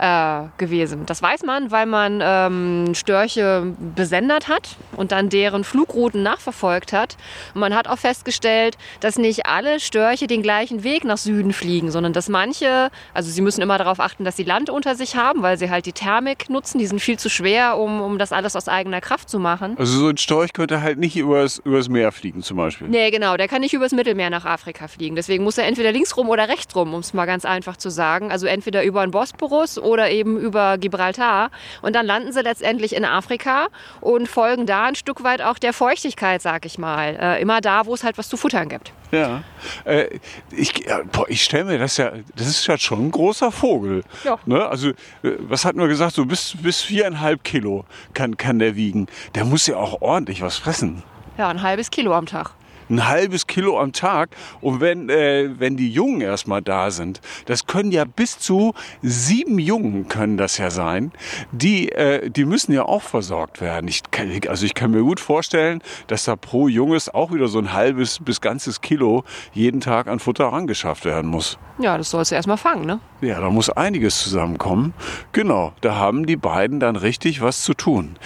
äh, 0.00 0.48
gewesen. 0.56 1.04
Das 1.06 1.22
weiß 1.22 1.42
man, 1.42 1.70
weil 1.70 1.86
man 1.86 2.20
ähm, 2.22 2.94
Störche 2.94 3.74
besendet 3.94 4.48
hat 4.48 4.76
und 4.96 5.12
dann 5.12 5.28
deren 5.28 5.62
Flugrouten 5.62 6.22
nachverfolgt 6.22 6.92
hat. 6.92 7.16
Und 7.54 7.60
man 7.60 7.74
hat 7.74 7.86
auch 7.86 7.98
festgestellt, 7.98 8.78
dass 9.00 9.18
nicht 9.18 9.46
alle 9.46 9.78
Störche 9.78 10.26
den 10.26 10.42
gleichen 10.42 10.84
Weg 10.84 11.04
nach 11.04 11.18
Süden 11.18 11.52
fliegen, 11.52 11.90
sondern 11.90 12.14
dass 12.14 12.28
manche, 12.30 12.90
also 13.12 13.30
sie 13.30 13.42
müssen 13.42 13.60
immer 13.60 13.76
darauf 13.76 14.00
achten, 14.00 14.24
dass 14.24 14.36
sie 14.36 14.44
Land 14.44 14.70
unter 14.70 14.94
sich 14.94 15.16
haben, 15.16 15.42
weil 15.42 15.58
sie 15.58 15.70
halt 15.70 15.84
die 15.84 15.92
Thermik 15.92 16.48
nutzen. 16.48 16.78
Die 16.78 16.86
sind 16.86 17.00
viel 17.00 17.18
zu 17.18 17.28
schwer, 17.28 17.76
um, 17.76 18.00
um 18.00 18.18
das 18.18 18.32
alles 18.32 18.56
aus 18.56 18.68
eigener 18.68 19.02
Kraft 19.02 19.28
zu 19.28 19.38
machen. 19.38 19.76
Also 19.78 19.98
so 19.98 20.08
ein 20.08 20.16
Storch 20.16 20.54
könnte 20.54 20.80
halt 20.80 20.98
nicht 20.98 21.16
übers, 21.16 21.58
übers 21.58 21.90
Meer 21.90 22.10
fliegen 22.10 22.42
zum 22.42 22.56
Beispiel. 22.56 22.88
Nee, 22.88 23.10
genau. 23.10 23.36
Der 23.36 23.48
kann 23.48 23.60
nicht 23.60 23.74
übers 23.74 23.92
Mittelmeer 23.92 24.30
nach 24.30 24.46
Afrika 24.46 24.88
fliegen. 24.88 25.14
Deswegen 25.14 25.44
muss 25.44 25.58
er 25.58 25.66
entweder 25.66 25.92
links 25.92 26.16
rum 26.16 26.30
oder 26.30 26.48
rechts 26.48 26.74
rum, 26.74 26.94
um 26.94 27.00
es 27.00 27.12
mal 27.12 27.26
ganz 27.26 27.44
einfach 27.44 27.76
zu 27.76 27.90
sagen. 27.90 28.30
Also 28.32 28.46
entweder 28.46 28.82
über 28.82 29.04
den 29.04 29.10
Bosporus 29.10 29.78
oder 29.78 29.89
eben 29.98 30.38
über 30.38 30.78
Gibraltar. 30.78 31.50
Und 31.82 31.94
dann 31.94 32.06
landen 32.06 32.32
sie 32.32 32.40
letztendlich 32.40 32.94
in 32.94 33.04
Afrika 33.04 33.68
und 34.00 34.28
folgen 34.28 34.66
da 34.66 34.84
ein 34.84 34.94
Stück 34.94 35.22
weit 35.24 35.42
auch 35.42 35.58
der 35.58 35.72
Feuchtigkeit, 35.72 36.42
sag 36.42 36.66
ich 36.66 36.78
mal. 36.78 37.16
Äh, 37.20 37.42
immer 37.42 37.60
da, 37.60 37.86
wo 37.86 37.94
es 37.94 38.04
halt 38.04 38.18
was 38.18 38.28
zu 38.28 38.36
futtern 38.36 38.68
gibt. 38.68 38.92
Ja. 39.10 39.42
Äh, 39.84 40.18
ich 40.50 40.86
ja, 40.86 41.00
boah, 41.10 41.28
ich 41.28 41.42
stelle 41.42 41.64
mir 41.64 41.78
das 41.78 41.96
ja, 41.96 42.12
das 42.36 42.46
ist 42.46 42.66
ja 42.66 42.78
schon 42.78 43.06
ein 43.06 43.10
großer 43.10 43.50
Vogel. 43.50 44.04
Ja. 44.24 44.38
Ne? 44.46 44.64
Also, 44.64 44.90
äh, 44.90 44.94
was 45.22 45.64
hatten 45.64 45.80
wir 45.80 45.88
gesagt? 45.88 46.14
So 46.14 46.24
bis, 46.24 46.54
bis 46.62 46.80
viereinhalb 46.80 47.42
Kilo 47.44 47.84
kann, 48.14 48.36
kann 48.36 48.58
der 48.58 48.76
wiegen. 48.76 49.08
Der 49.34 49.44
muss 49.44 49.66
ja 49.66 49.76
auch 49.76 50.00
ordentlich 50.00 50.42
was 50.42 50.58
fressen. 50.58 51.02
Ja, 51.38 51.48
ein 51.48 51.62
halbes 51.62 51.90
Kilo 51.90 52.14
am 52.14 52.26
Tag. 52.26 52.52
Ein 52.90 53.08
halbes 53.08 53.46
Kilo 53.46 53.78
am 53.78 53.92
Tag. 53.92 54.30
Und 54.60 54.80
wenn, 54.80 55.08
äh, 55.08 55.50
wenn 55.58 55.76
die 55.76 55.90
Jungen 55.90 56.20
erstmal 56.20 56.62
da 56.62 56.90
sind, 56.90 57.20
das 57.46 57.66
können 57.66 57.92
ja 57.92 58.04
bis 58.04 58.38
zu 58.38 58.74
sieben 59.02 59.58
Jungen 59.58 60.08
können 60.08 60.36
das 60.36 60.58
ja 60.58 60.70
sein, 60.70 61.12
die, 61.52 61.92
äh, 61.92 62.28
die 62.30 62.44
müssen 62.44 62.72
ja 62.72 62.84
auch 62.84 63.02
versorgt 63.02 63.60
werden. 63.60 63.88
Ich 63.88 64.02
also 64.48 64.66
ich 64.66 64.74
kann 64.74 64.90
mir 64.90 65.02
gut 65.02 65.20
vorstellen, 65.20 65.82
dass 66.06 66.24
da 66.24 66.36
pro 66.36 66.68
Junges 66.68 67.12
auch 67.12 67.32
wieder 67.32 67.48
so 67.48 67.58
ein 67.58 67.72
halbes 67.72 68.18
bis 68.18 68.40
ganzes 68.40 68.80
Kilo 68.80 69.24
jeden 69.52 69.80
Tag 69.80 70.08
an 70.08 70.18
Futter 70.18 70.46
rangeschafft 70.46 71.04
werden 71.04 71.30
muss. 71.30 71.58
Ja, 71.78 71.96
das 71.96 72.10
sollst 72.10 72.30
du 72.30 72.34
erstmal 72.34 72.58
fangen, 72.58 72.84
ne? 72.84 73.00
Ja, 73.22 73.40
da 73.40 73.48
muss 73.48 73.70
einiges 73.70 74.22
zusammenkommen. 74.22 74.92
Genau, 75.32 75.72
da 75.80 75.94
haben 75.94 76.26
die 76.26 76.36
beiden 76.36 76.80
dann 76.80 76.96
richtig 76.96 77.40
was 77.40 77.62
zu 77.62 77.72
tun. 77.72 78.16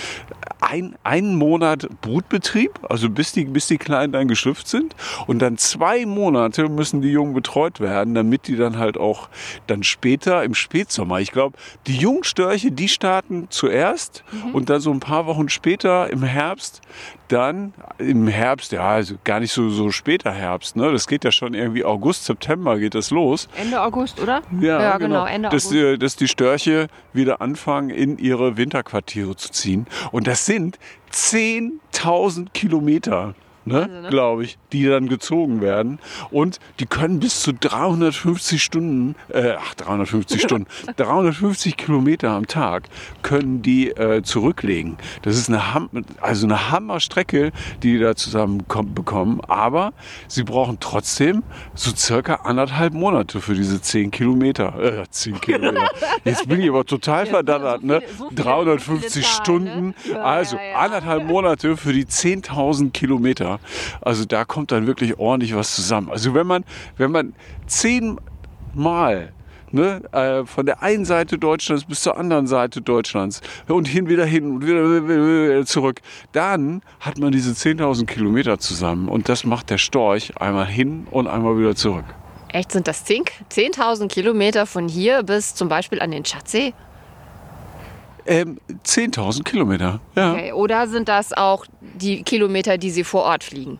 Ein, 0.71 0.97
einen 1.05 1.37
Monat 1.37 1.89
Brutbetrieb, 2.01 2.81
also 2.89 3.11
bis 3.11 3.33
die, 3.33 3.45
bis 3.45 3.67
die 3.67 3.77
Kleinen 3.79 4.13
dann 4.13 4.29
geschlüpft 4.29 4.67
sind. 4.67 4.97
Und 5.27 5.41
dann 5.41 5.59
zwei 5.59 6.07
Monate 6.07 6.69
müssen 6.69 7.03
die 7.03 7.11
Jungen 7.11 7.35
betreut 7.35 7.81
werden, 7.81 8.15
damit 8.15 8.49
die 8.49 8.57
dann 8.57 8.79
halt 8.79 8.97
auch 8.97 9.29
dann 9.67 9.83
später 9.83 10.43
im 10.43 10.55
Spätsommer, 10.55 11.21
ich 11.21 11.33
glaube, 11.33 11.59
die 11.87 11.97
Jungstörche, 11.97 12.73
die 12.73 12.89
starten 12.89 13.49
zuerst 13.51 14.25
und 14.53 14.71
dann 14.71 14.81
so 14.81 14.91
ein 14.91 15.01
paar 15.01 15.27
Wochen 15.27 15.49
später 15.49 16.09
im 16.11 16.23
Herbst, 16.23 16.81
dann 17.29 17.73
im 17.99 18.29
Herbst, 18.29 18.73
ja, 18.73 18.87
also 18.87 19.17
gar 19.25 19.41
nicht 19.41 19.53
so, 19.53 19.69
so 19.71 19.91
später 19.91 20.31
Herbst, 20.31 20.77
ne? 20.77 20.93
Das 20.93 21.07
geht 21.07 21.25
ja 21.25 21.33
schon 21.33 21.55
irgendwie 21.55 21.85
August, 21.85 22.27
September 22.27 22.79
geht 22.79 22.95
das 22.95 23.11
los. 23.11 23.49
Ende 23.57 23.83
August, 23.83 24.21
oder? 24.21 24.43
Ja, 24.61 24.99
genau, 24.99 25.25
Ende 25.25 25.49
dass, 25.49 25.67
August. 25.67 25.75
die, 25.75 25.99
dass 25.99 26.17
die 26.17 26.29
Störche 26.29 26.89
wieder 27.13 27.41
anfangen, 27.41 27.91
in 27.91 28.19
ihre 28.19 28.57
Winterquartiere 28.57 29.35
zu 29.37 29.51
ziehen. 29.51 29.87
Und 30.13 30.27
das 30.27 30.47
sind 30.47 30.54
10.000 31.13 32.53
Kilometer. 32.53 33.35
Ne, 33.67 33.75
Wahnsinn, 33.83 34.03
ne? 34.03 34.09
glaube 34.11 34.45
ich, 34.45 34.59
die 34.73 34.85
dann 34.87 35.09
gezogen 35.09 35.61
werden. 35.61 35.99
Und 36.31 36.59
die 36.81 36.87
können 36.87 37.21
bis 37.21 37.41
zu 37.43 37.53
350 37.55 38.63
Stunden, 38.63 39.15
äh, 39.29 39.53
ach, 39.59 39.75
350 39.75 40.43
Stunden, 40.43 40.67
350 40.97 41.77
Kilometer 41.77 42.31
am 42.31 42.47
Tag 42.47 42.89
können 43.23 43.63
die 43.63 43.89
äh, 43.91 44.23
zurücklegen. 44.23 44.97
Das 45.23 45.37
ist 45.37 45.49
eine, 45.49 45.73
Ham 45.73 45.89
also 46.21 46.47
eine 46.47 46.71
Hammerstrecke, 46.71 47.53
die 47.83 47.95
die 47.95 48.01
da 48.01 48.17
zusammen 48.17 48.63
kom- 48.69 48.93
bekommen. 48.93 49.41
Aber 49.47 49.93
sie 50.27 50.43
brauchen 50.43 50.79
trotzdem 50.81 51.45
so 51.75 51.95
circa 51.95 52.35
anderthalb 52.45 52.93
Monate 52.93 53.41
für 53.41 53.55
diese 53.55 53.81
10 53.81 54.11
Kilometer. 54.11 54.75
Äh, 55.03 55.05
10 55.09 55.41
Kilometer. 55.41 55.89
Jetzt 56.25 56.49
bin 56.49 56.61
ich 56.61 56.69
aber 56.69 56.85
total 56.85 57.27
verdattert, 57.27 57.83
so 57.83 57.87
ne? 57.87 58.01
viele- 58.01 58.13
so 58.19 58.29
viele- 58.31 58.43
350 58.43 59.09
so 59.09 59.11
viele 59.13 59.25
Zahlen, 59.25 59.35
Stunden, 59.45 59.87
ne? 59.87 59.95
Ja, 60.13 60.23
also 60.23 60.59
anderthalb 60.77 61.25
Monate 61.27 61.77
für 61.77 61.93
die 61.93 62.05
10.000 62.05 62.91
Kilometer. 62.91 63.54
Also 64.01 64.25
da 64.25 64.45
kommt 64.45 64.73
dann 64.73 64.87
wirklich 64.87 65.19
ordentlich 65.19 65.55
was 65.55 65.75
zusammen. 65.75 66.11
Also 66.11 66.35
wenn 66.35 66.47
man, 66.47 66.65
wenn 66.97 67.11
man 67.11 67.35
zehnmal 67.67 69.33
Ne? 69.75 70.03
Äh, 70.13 70.47
von 70.47 70.67
der 70.67 70.85
einen 70.85 71.05
Seite 71.05 71.37
Deutschlands 71.37 71.85
bis 71.85 72.03
zur 72.03 72.17
anderen 72.17 72.47
Seite 72.47 72.81
Deutschlands 72.81 73.41
und 73.67 73.89
hin 73.89 74.09
wieder 74.09 74.25
hin 74.25 74.53
und 74.53 74.65
wieder, 74.65 75.67
zurück. 75.67 76.01
Dann 76.31 76.81
hat 77.01 77.19
man 77.19 77.33
diese 77.33 77.51
10.000 77.51 78.07
Kilometer 78.07 78.61
zusammen 78.61 79.09
und 79.09 79.29
das 79.29 79.43
macht 79.43 79.71
der 79.71 79.79
Storch 79.79 80.33
einmal 80.41 80.67
hin 80.67 81.09
und 81.11 81.27
einmal 81.27 81.59
wieder 81.59 81.75
zurück. 81.75 82.05
Echt, 82.53 82.71
sind 82.71 82.87
das 82.87 83.05
10 83.05 83.25
10.000 83.51 84.07
Kilometer 84.07 84.65
von 84.65 84.87
hier 84.87 85.25
bis 85.25 85.57
zum 85.57 85.69
Beispiel 85.69 86.01
an 86.01 86.13
den 86.13 86.23
Tschadsee? 86.23 86.73
Ähm, 88.27 88.59
10.000 88.87 89.43
Kilometer, 89.45 90.01
ja. 90.17 90.33
Okay. 90.33 90.53
Oder 90.53 90.87
sind 90.89 91.09
das 91.09 91.33
auch 91.33 91.67
die 91.95 92.23
Kilometer, 92.23 92.79
die 92.79 92.91
Sie 92.91 93.05
vor 93.05 93.23
Ort 93.23 93.45
fliegen? 93.45 93.79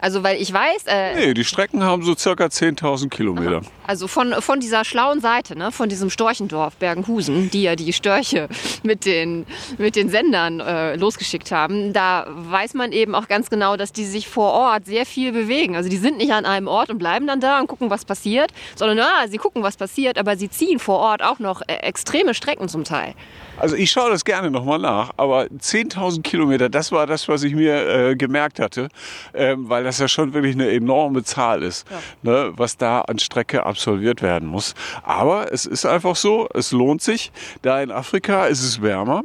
Also, 0.00 0.22
weil 0.22 0.36
ich 0.38 0.52
weiß, 0.52 0.84
äh, 0.86 1.14
Nee, 1.28 1.34
die 1.34 1.44
Strecken 1.44 1.82
haben 1.82 2.02
so 2.02 2.14
circa 2.14 2.44
10.000 2.44 3.08
Kilometer. 3.08 3.62
also 3.86 4.06
von, 4.06 4.34
von 4.40 4.60
dieser 4.60 4.84
schlauen 4.84 5.20
Seite, 5.22 5.56
ne, 5.56 5.72
von 5.72 5.88
diesem 5.88 6.10
Storchendorf 6.10 6.76
Bergenhusen, 6.76 7.50
die 7.50 7.62
ja 7.62 7.74
die 7.74 7.90
Störche 7.94 8.48
mit 8.82 9.06
den, 9.06 9.46
mit 9.78 9.96
den 9.96 10.10
Sendern 10.10 10.60
äh, 10.60 10.96
losgeschickt 10.96 11.50
haben, 11.52 11.94
da 11.94 12.26
weiß 12.28 12.74
man 12.74 12.92
eben 12.92 13.14
auch 13.14 13.28
ganz 13.28 13.48
genau, 13.48 13.78
dass 13.78 13.92
die 13.92 14.04
sich 14.04 14.28
vor 14.28 14.52
Ort 14.52 14.84
sehr 14.84 15.06
viel 15.06 15.32
bewegen. 15.32 15.74
Also 15.74 15.88
die 15.88 15.96
sind 15.96 16.18
nicht 16.18 16.32
an 16.32 16.44
einem 16.44 16.68
Ort 16.68 16.90
und 16.90 16.98
bleiben 16.98 17.26
dann 17.26 17.40
da 17.40 17.58
und 17.60 17.66
gucken, 17.68 17.88
was 17.88 18.04
passiert, 18.04 18.50
sondern 18.76 18.98
ja, 18.98 19.24
sie 19.30 19.38
gucken, 19.38 19.62
was 19.62 19.78
passiert, 19.78 20.18
aber 20.18 20.36
sie 20.36 20.50
ziehen 20.50 20.80
vor 20.80 20.98
Ort 20.98 21.22
auch 21.22 21.38
noch 21.38 21.62
äh, 21.62 21.76
extreme 21.76 22.34
Strecken 22.34 22.68
zum 22.68 22.84
Teil. 22.84 23.14
Also 23.56 23.76
ich 23.76 23.90
schaue 23.90 24.10
das 24.10 24.24
gerne 24.24 24.50
nochmal 24.50 24.78
nach, 24.78 25.12
aber 25.16 25.44
10.000 25.44 26.22
Kilometer, 26.22 26.68
das 26.68 26.90
war 26.90 27.06
das, 27.06 27.28
was 27.28 27.42
ich 27.44 27.54
mir 27.54 28.10
äh, 28.10 28.16
gemerkt 28.16 28.58
hatte, 28.58 28.88
ähm, 29.32 29.68
weil 29.68 29.84
das 29.84 29.98
ja 29.98 30.08
schon 30.08 30.34
wirklich 30.34 30.54
eine 30.54 30.70
enorme 30.70 31.22
Zahl 31.22 31.62
ist, 31.62 31.86
ne, 32.22 32.52
was 32.56 32.76
da 32.76 33.02
an 33.02 33.18
Strecke 33.18 33.64
absolviert 33.64 34.22
werden 34.22 34.48
muss. 34.48 34.74
Aber 35.02 35.52
es 35.52 35.66
ist 35.66 35.86
einfach 35.86 36.16
so, 36.16 36.48
es 36.52 36.72
lohnt 36.72 37.02
sich. 37.02 37.30
Da 37.62 37.80
in 37.80 37.90
Afrika 37.92 38.46
ist 38.46 38.62
es 38.62 38.82
wärmer. 38.82 39.22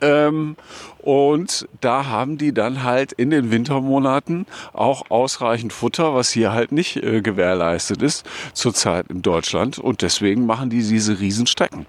Ähm, 0.00 0.56
und 0.98 1.68
da 1.80 2.06
haben 2.06 2.38
die 2.38 2.54
dann 2.54 2.82
halt 2.82 3.12
in 3.12 3.30
den 3.30 3.50
Wintermonaten 3.50 4.46
auch 4.72 5.10
ausreichend 5.10 5.72
Futter, 5.72 6.14
was 6.14 6.30
hier 6.30 6.52
halt 6.52 6.72
nicht 6.72 6.96
äh, 6.96 7.20
gewährleistet 7.20 8.02
ist 8.02 8.26
zurzeit 8.54 9.08
in 9.10 9.20
Deutschland. 9.20 9.78
Und 9.78 10.02
deswegen 10.02 10.46
machen 10.46 10.70
die 10.70 10.82
diese 10.82 11.20
Riesenstrecken. 11.20 11.86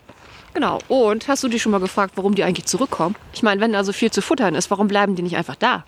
Genau. 0.56 0.80
Und 0.88 1.28
hast 1.28 1.44
du 1.44 1.50
dich 1.50 1.62
schon 1.62 1.74
mal 1.74 1.82
gefragt, 1.82 2.14
warum 2.16 2.34
die 2.34 2.44
eigentlich 2.44 2.66
zurückkommen? 2.66 3.16
Ich 3.34 3.44
meine, 3.44 3.60
wenn 3.62 3.74
da 3.74 3.84
so 3.84 3.92
viel 3.92 4.10
zu 4.10 4.22
futtern 4.22 4.56
ist, 4.56 4.72
warum 4.72 4.88
bleiben 4.88 5.16
die 5.16 5.22
nicht 5.22 5.38
einfach 5.38 5.56
da? 5.56 5.84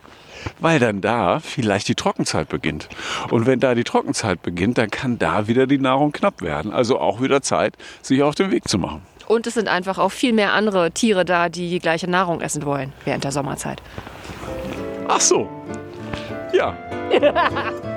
weil 0.59 0.79
dann 0.79 1.01
da 1.01 1.39
vielleicht 1.39 1.87
die 1.87 1.95
Trockenzeit 1.95 2.47
beginnt. 2.47 2.87
Und 3.31 3.45
wenn 3.45 3.59
da 3.59 3.75
die 3.75 3.83
Trockenzeit 3.83 4.41
beginnt, 4.41 4.77
dann 4.77 4.89
kann 4.91 5.17
da 5.17 5.47
wieder 5.47 5.67
die 5.67 5.79
Nahrung 5.79 6.11
knapp 6.11 6.41
werden. 6.41 6.71
Also 6.71 6.99
auch 6.99 7.21
wieder 7.21 7.41
Zeit, 7.41 7.75
sich 8.01 8.21
auf 8.21 8.35
den 8.35 8.51
Weg 8.51 8.67
zu 8.67 8.77
machen. 8.77 9.01
Und 9.27 9.47
es 9.47 9.55
sind 9.55 9.67
einfach 9.67 9.97
auch 9.97 10.11
viel 10.11 10.33
mehr 10.33 10.53
andere 10.53 10.91
Tiere 10.91 11.25
da, 11.25 11.49
die 11.49 11.69
die 11.69 11.79
gleiche 11.79 12.09
Nahrung 12.09 12.39
essen 12.41 12.65
wollen 12.65 12.93
während 13.03 13.23
der 13.23 13.31
Sommerzeit. 13.31 13.81
Ach 15.07 15.21
so. 15.21 15.49
Ja. 16.53 16.77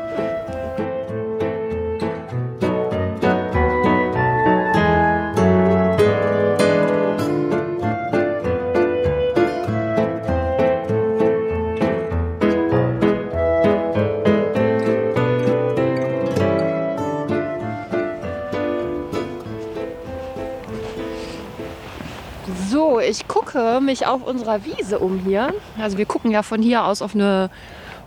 So, 22.70 23.00
ich 23.00 23.26
gucke 23.26 23.80
mich 23.80 24.06
auf 24.06 24.24
unserer 24.24 24.64
Wiese 24.64 25.00
um 25.00 25.18
hier. 25.18 25.52
Also 25.76 25.98
wir 25.98 26.06
gucken 26.06 26.30
ja 26.30 26.44
von 26.44 26.62
hier 26.62 26.84
aus 26.84 27.02
auf 27.02 27.16
eine 27.16 27.50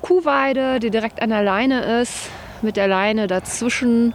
Kuhweide, 0.01 0.79
die 0.79 0.89
direkt 0.89 1.21
an 1.21 1.31
der 1.31 1.43
Leine 1.43 1.99
ist, 2.01 2.29
mit 2.61 2.77
der 2.77 2.87
Leine 2.87 3.27
dazwischen. 3.27 4.13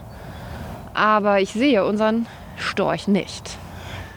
Aber 0.94 1.42
ich 1.42 1.52
sehe 1.52 1.84
unseren 1.84 2.26
Storch 2.56 3.08
nicht. 3.08 3.58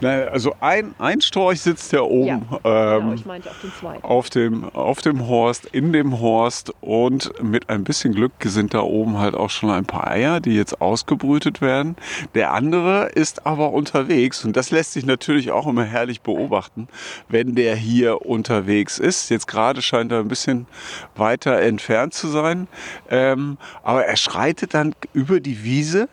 Na, 0.02 0.24
Also 0.24 0.54
ein, 0.60 0.94
ein 0.98 1.20
Storch 1.20 1.60
sitzt 1.60 1.92
ja 1.92 2.00
oben 2.00 2.44
Genau, 2.48 2.60
ähm, 2.64 3.14
ich 3.14 3.24
meinte 3.24 3.48
auf 3.50 3.60
den 3.60 3.72
zweiten. 3.72 4.04
auf, 4.04 4.30
dem, 4.30 4.64
auf 4.70 5.00
dem 5.00 5.28
Horst, 5.28 5.66
in 5.66 5.92
dem 5.92 6.20
Horst 6.20 6.72
und 6.80 7.32
mit 7.42 7.70
ein 7.70 7.84
bisschen 7.84 8.12
Glück 8.12 8.32
sind 8.44 8.74
da 8.74 8.80
oben 8.80 9.18
halt 9.18 9.34
auch 9.36 9.50
schon 9.50 9.70
ein 9.70 9.84
paar 9.86 10.08
Eier, 10.10 10.40
die 10.40 10.54
jetzt 10.56 10.80
ausgebrütet 10.80 11.60
werden. 11.60 11.94
Der 12.34 12.52
andere 12.52 13.10
ist 13.14 13.46
aber 13.46 13.72
unterwegs 13.72 14.44
und 14.44 14.56
das 14.56 14.72
lässt 14.72 14.92
sich 14.92 15.06
natürlich 15.06 15.52
auch 15.52 15.68
immer 15.68 15.84
herrlich 15.84 16.20
beobachten, 16.20 16.88
wenn 17.28 17.54
der 17.54 17.76
hier 17.76 18.26
unterwegs 18.26 18.98
ist. 18.98 19.30
Jetzt 19.30 19.46
gerade 19.46 19.82
scheint 19.82 20.10
er 20.10 20.18
ein 20.18 20.28
bisschen 20.28 20.66
weiter 21.14 21.60
entfernt 21.60 22.12
zu 22.12 22.26
sein, 22.26 22.66
ähm, 23.08 23.56
aber 23.84 24.04
er 24.04 24.16
schreitet 24.16 24.74
dann 24.74 24.94
über 25.12 25.38
die 25.38 25.62
Wiese 25.62 26.08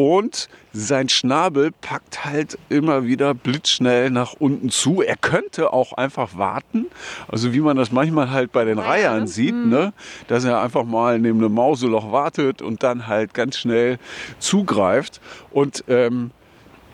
und 0.00 0.48
sein 0.72 1.10
Schnabel 1.10 1.72
packt 1.72 2.24
halt 2.24 2.56
immer 2.70 3.04
wieder 3.04 3.34
blitzschnell 3.34 4.08
nach 4.08 4.32
unten 4.32 4.70
zu. 4.70 5.02
Er 5.02 5.16
könnte 5.16 5.74
auch 5.74 5.92
einfach 5.92 6.38
warten, 6.38 6.86
also 7.28 7.52
wie 7.52 7.60
man 7.60 7.76
das 7.76 7.92
manchmal 7.92 8.30
halt 8.30 8.50
bei 8.50 8.64
den 8.64 8.78
Reihern 8.78 9.26
sieht, 9.26 9.54
ne? 9.54 9.92
dass 10.26 10.46
er 10.46 10.62
einfach 10.62 10.84
mal 10.84 11.18
neben 11.18 11.38
einem 11.44 11.52
Mauseloch 11.52 12.12
wartet 12.12 12.62
und 12.62 12.82
dann 12.82 13.08
halt 13.08 13.34
ganz 13.34 13.58
schnell 13.58 13.98
zugreift. 14.38 15.20
Und 15.50 15.84
ähm, 15.86 16.30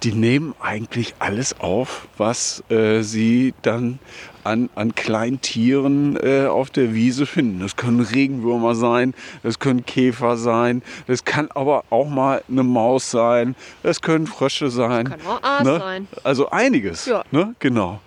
die 0.07 0.13
nehmen 0.13 0.55
eigentlich 0.61 1.17
alles 1.19 1.59
auf, 1.59 2.07
was 2.17 2.63
äh, 2.71 3.03
sie 3.03 3.55
dann 3.63 3.99
an, 4.45 4.71
an 4.77 4.95
Kleintieren 4.95 6.17
äh, 6.23 6.47
auf 6.47 6.71
der 6.71 6.95
Wiese 6.95 7.27
finden. 7.27 7.59
Das 7.59 7.75
können 7.75 7.99
Regenwürmer 7.99 8.77
sein, 8.77 9.15
das 9.43 9.59
können 9.59 9.85
Käfer 9.85 10.37
sein, 10.37 10.83
das 11.09 11.25
kann 11.25 11.51
aber 11.51 11.83
auch 11.91 12.09
mal 12.09 12.45
eine 12.49 12.63
Maus 12.63 13.11
sein, 13.11 13.57
das 13.83 14.01
können 14.01 14.29
Frösche 14.29 14.71
sein. 14.71 15.09
Kann 15.09 15.27
auch 15.27 15.43
Aas 15.43 15.65
ne? 15.65 15.79
sein. 15.81 16.09
Also 16.23 16.51
einiges. 16.51 17.07
Ja. 17.07 17.25
Ne? 17.33 17.57
Genau. 17.59 17.99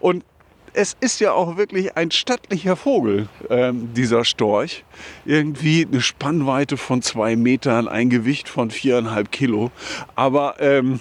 Und 0.00 0.24
es 0.74 0.98
ist 1.00 1.18
ja 1.18 1.32
auch 1.32 1.56
wirklich 1.56 1.96
ein 1.96 2.10
stattlicher 2.10 2.76
Vogel, 2.76 3.30
ähm, 3.48 3.94
dieser 3.94 4.26
Storch. 4.26 4.84
Irgendwie 5.24 5.88
eine 5.90 6.02
Spannweite 6.02 6.76
von 6.76 7.00
zwei 7.00 7.36
Metern, 7.36 7.88
ein 7.88 8.10
Gewicht 8.10 8.50
von 8.50 8.70
viereinhalb 8.70 9.32
Kilo. 9.32 9.70
Aber 10.14 10.56
ähm, 10.60 11.00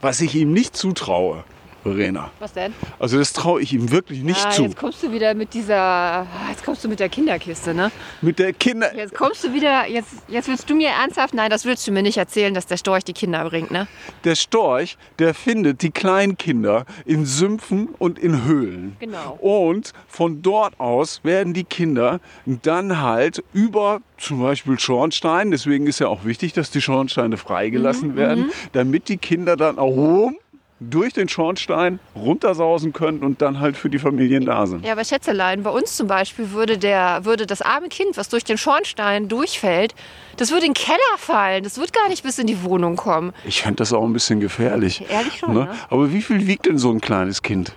was 0.00 0.20
ich 0.20 0.34
ihm 0.34 0.52
nicht 0.52 0.76
zutraue, 0.76 1.44
Verena, 1.82 2.30
Was 2.38 2.52
denn? 2.52 2.74
also 2.98 3.18
das 3.18 3.32
traue 3.32 3.62
ich 3.62 3.72
ihm 3.72 3.90
wirklich 3.90 4.22
nicht 4.22 4.44
ah, 4.44 4.50
zu. 4.50 4.62
Jetzt 4.62 4.76
kommst 4.76 5.02
du 5.02 5.12
wieder 5.12 5.34
mit 5.34 5.54
dieser. 5.54 6.26
Jetzt 6.50 6.64
kommst 6.64 6.84
du 6.84 6.88
mit 6.88 7.00
der 7.00 7.08
Kinderkiste, 7.08 7.72
ne? 7.72 7.90
Mit 8.20 8.38
der 8.38 8.52
Kinder. 8.52 8.94
Jetzt 8.94 9.14
kommst 9.14 9.44
du 9.44 9.54
wieder. 9.54 9.88
Jetzt, 9.88 10.10
jetzt 10.28 10.48
willst 10.48 10.68
du 10.68 10.74
mir 10.74 10.88
ernsthaft. 10.88 11.32
Nein, 11.32 11.48
das 11.48 11.64
willst 11.64 11.86
du 11.86 11.92
mir 11.92 12.02
nicht 12.02 12.18
erzählen, 12.18 12.52
dass 12.52 12.66
der 12.66 12.76
Storch 12.76 13.04
die 13.04 13.14
Kinder 13.14 13.48
bringt, 13.48 13.70
ne? 13.70 13.86
Der 14.24 14.34
Storch, 14.34 14.98
der 15.18 15.32
findet 15.32 15.82
die 15.82 15.90
Kleinkinder 15.90 16.84
in 17.06 17.24
Sümpfen 17.24 17.88
und 17.98 18.18
in 18.18 18.44
Höhlen. 18.44 18.96
Genau. 19.00 19.38
Und 19.40 19.92
von 20.06 20.42
dort 20.42 20.78
aus 20.78 21.24
werden 21.24 21.54
die 21.54 21.64
Kinder 21.64 22.20
dann 22.44 23.00
halt 23.00 23.42
über 23.54 24.00
zum 24.18 24.42
Beispiel 24.42 24.78
Schornstein, 24.78 25.50
deswegen 25.50 25.86
ist 25.86 25.98
ja 25.98 26.08
auch 26.08 26.24
wichtig, 26.24 26.52
dass 26.52 26.70
die 26.70 26.82
Schornsteine 26.82 27.38
freigelassen 27.38 28.16
werden, 28.16 28.52
damit 28.72 29.08
die 29.08 29.16
Kinder 29.16 29.56
dann 29.56 29.78
auch 29.78 29.96
rum 29.96 30.36
durch 30.80 31.12
den 31.12 31.28
Schornstein 31.28 32.00
runtersausen 32.16 32.92
können 32.92 33.20
und 33.20 33.42
dann 33.42 33.60
halt 33.60 33.76
für 33.76 33.90
die 33.90 33.98
Familien 33.98 34.46
da 34.46 34.66
sind. 34.66 34.84
Ja, 34.84 34.92
aber 34.92 35.04
Schätzelein, 35.04 35.62
bei 35.62 35.70
uns 35.70 35.96
zum 35.96 36.06
Beispiel 36.06 36.52
würde, 36.52 36.78
der, 36.78 37.24
würde 37.24 37.46
das 37.46 37.60
arme 37.60 37.88
Kind, 37.88 38.16
was 38.16 38.30
durch 38.30 38.44
den 38.44 38.56
Schornstein 38.56 39.28
durchfällt, 39.28 39.94
das 40.38 40.50
würde 40.50 40.66
in 40.66 40.72
den 40.72 40.82
Keller 40.82 41.18
fallen. 41.18 41.62
Das 41.62 41.78
wird 41.78 41.92
gar 41.92 42.08
nicht 42.08 42.22
bis 42.22 42.38
in 42.38 42.46
die 42.46 42.62
Wohnung 42.64 42.96
kommen. 42.96 43.32
Ich 43.44 43.62
fände 43.62 43.76
das 43.76 43.92
auch 43.92 44.04
ein 44.04 44.12
bisschen 44.14 44.40
gefährlich. 44.40 45.04
Ehrlich 45.10 45.36
schon, 45.38 45.52
ne? 45.52 45.68
Aber 45.90 46.12
wie 46.12 46.22
viel 46.22 46.46
wiegt 46.46 46.66
denn 46.66 46.78
so 46.78 46.90
ein 46.90 47.00
kleines 47.00 47.42
Kind? 47.42 47.74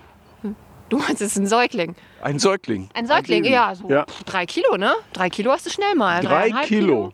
Du 0.88 0.98
meinst, 0.98 1.22
es 1.22 1.32
ist 1.32 1.38
ein 1.38 1.46
Säugling. 1.46 1.94
Ein 2.22 2.38
Säugling. 2.38 2.88
Ein 2.94 3.06
Säugling, 3.06 3.42
Baby. 3.42 3.54
ja, 3.54 3.74
so 3.74 3.88
ja. 3.88 4.06
drei 4.26 4.46
Kilo, 4.46 4.76
ne? 4.76 4.94
Drei 5.12 5.28
Kilo 5.28 5.50
hast 5.50 5.66
du 5.66 5.70
schnell 5.70 5.94
mal. 5.94 6.22
Drei 6.22 6.28
Dreieinhalb 6.28 6.66
Kilo. 6.66 7.12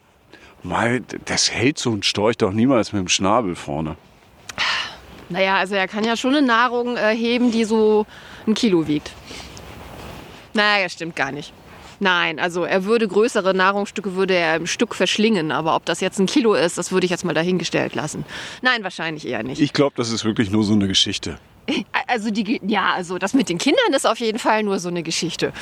Mal, 0.62 1.00
das 1.24 1.50
hält 1.50 1.78
so 1.78 1.90
ein 1.90 2.02
Storch 2.02 2.36
doch 2.36 2.52
niemals 2.52 2.92
mit 2.92 3.00
dem 3.00 3.08
Schnabel 3.08 3.56
vorne. 3.56 3.96
Naja, 5.30 5.56
also 5.56 5.74
er 5.76 5.88
kann 5.88 6.04
ja 6.04 6.16
schon 6.16 6.34
eine 6.34 6.46
Nahrung 6.46 6.96
äh, 6.96 7.14
heben, 7.14 7.52
die 7.52 7.64
so 7.64 8.04
ein 8.46 8.54
Kilo 8.54 8.86
wiegt. 8.86 9.12
Naja, 10.52 10.84
das 10.84 10.92
stimmt 10.92 11.16
gar 11.16 11.32
nicht. 11.32 11.52
Nein, 12.00 12.40
also 12.40 12.64
er 12.64 12.84
würde 12.84 13.06
größere 13.06 13.54
Nahrungsstücke 13.54 14.16
würde 14.16 14.34
er 14.34 14.56
im 14.56 14.66
Stück 14.66 14.94
verschlingen, 14.94 15.52
aber 15.52 15.76
ob 15.76 15.84
das 15.84 16.00
jetzt 16.00 16.18
ein 16.18 16.26
Kilo 16.26 16.54
ist, 16.54 16.78
das 16.78 16.92
würde 16.92 17.04
ich 17.04 17.10
jetzt 17.10 17.24
mal 17.24 17.34
dahingestellt 17.34 17.94
lassen. 17.94 18.24
Nein, 18.62 18.82
wahrscheinlich 18.82 19.26
eher 19.26 19.42
nicht. 19.42 19.60
Ich 19.60 19.74
glaube, 19.74 19.94
das 19.96 20.10
ist 20.10 20.24
wirklich 20.24 20.50
nur 20.50 20.64
so 20.64 20.72
eine 20.72 20.88
Geschichte. 20.88 21.38
Also 22.06 22.30
die, 22.30 22.60
ja, 22.66 22.94
also 22.94 23.18
das 23.18 23.34
mit 23.34 23.48
den 23.48 23.58
Kindern 23.58 23.92
ist 23.94 24.06
auf 24.06 24.18
jeden 24.18 24.38
Fall 24.38 24.64
nur 24.64 24.80
so 24.80 24.88
eine 24.88 25.02
Geschichte. 25.02 25.52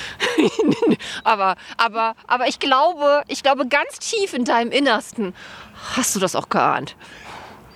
aber, 1.24 1.56
aber, 1.76 2.14
aber 2.26 2.46
ich 2.46 2.60
glaube, 2.60 3.24
ich 3.26 3.42
glaube 3.42 3.66
ganz 3.66 3.98
tief 3.98 4.32
in 4.32 4.44
deinem 4.44 4.70
Innersten 4.70 5.34
hast 5.96 6.16
du 6.16 6.20
das 6.20 6.34
auch 6.34 6.48
geahnt. 6.48 6.96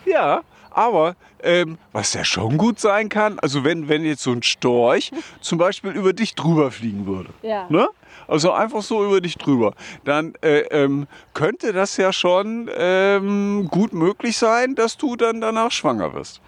Ja, 0.06 0.42
Aber 0.74 1.16
ähm, 1.42 1.78
was 1.92 2.14
ja 2.14 2.24
schon 2.24 2.56
gut 2.56 2.80
sein 2.80 3.08
kann, 3.08 3.38
also 3.38 3.64
wenn, 3.64 3.88
wenn 3.88 4.04
jetzt 4.04 4.22
so 4.22 4.32
ein 4.32 4.42
Storch 4.42 5.10
zum 5.40 5.58
Beispiel 5.58 5.92
über 5.92 6.12
dich 6.12 6.34
drüber 6.34 6.70
fliegen 6.70 7.06
würde. 7.06 7.30
Ja. 7.42 7.66
Ne? 7.68 7.88
Also 8.28 8.52
einfach 8.52 8.82
so 8.82 9.04
über 9.04 9.20
dich 9.20 9.36
drüber. 9.36 9.74
Dann 10.04 10.34
äh, 10.42 10.60
ähm, 10.70 11.06
könnte 11.34 11.72
das 11.72 11.96
ja 11.96 12.12
schon 12.12 12.70
ähm, 12.74 13.68
gut 13.70 13.92
möglich 13.92 14.36
sein, 14.36 14.74
dass 14.74 14.96
du 14.96 15.16
dann 15.16 15.40
danach 15.40 15.70
schwanger 15.70 16.14
wirst. 16.14 16.40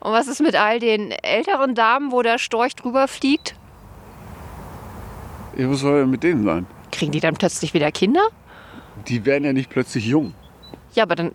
Und 0.00 0.12
was 0.12 0.28
ist 0.28 0.40
mit 0.40 0.54
all 0.54 0.78
den 0.78 1.10
älteren 1.10 1.74
Damen, 1.74 2.10
wo 2.10 2.22
der 2.22 2.38
Storch 2.38 2.74
drüber 2.74 3.06
fliegt? 3.06 3.54
Ja, 5.56 5.70
was 5.70 5.80
soll 5.80 6.00
denn 6.00 6.10
mit 6.10 6.22
denen 6.22 6.44
sein? 6.44 6.66
Kriegen 6.90 7.12
die 7.12 7.20
dann 7.20 7.34
plötzlich 7.34 7.74
wieder 7.74 7.92
Kinder? 7.92 8.22
Die 9.08 9.24
werden 9.26 9.44
ja 9.44 9.52
nicht 9.52 9.68
plötzlich 9.70 10.06
jung. 10.06 10.34
Ja, 10.94 11.04
aber 11.04 11.16
dann. 11.16 11.32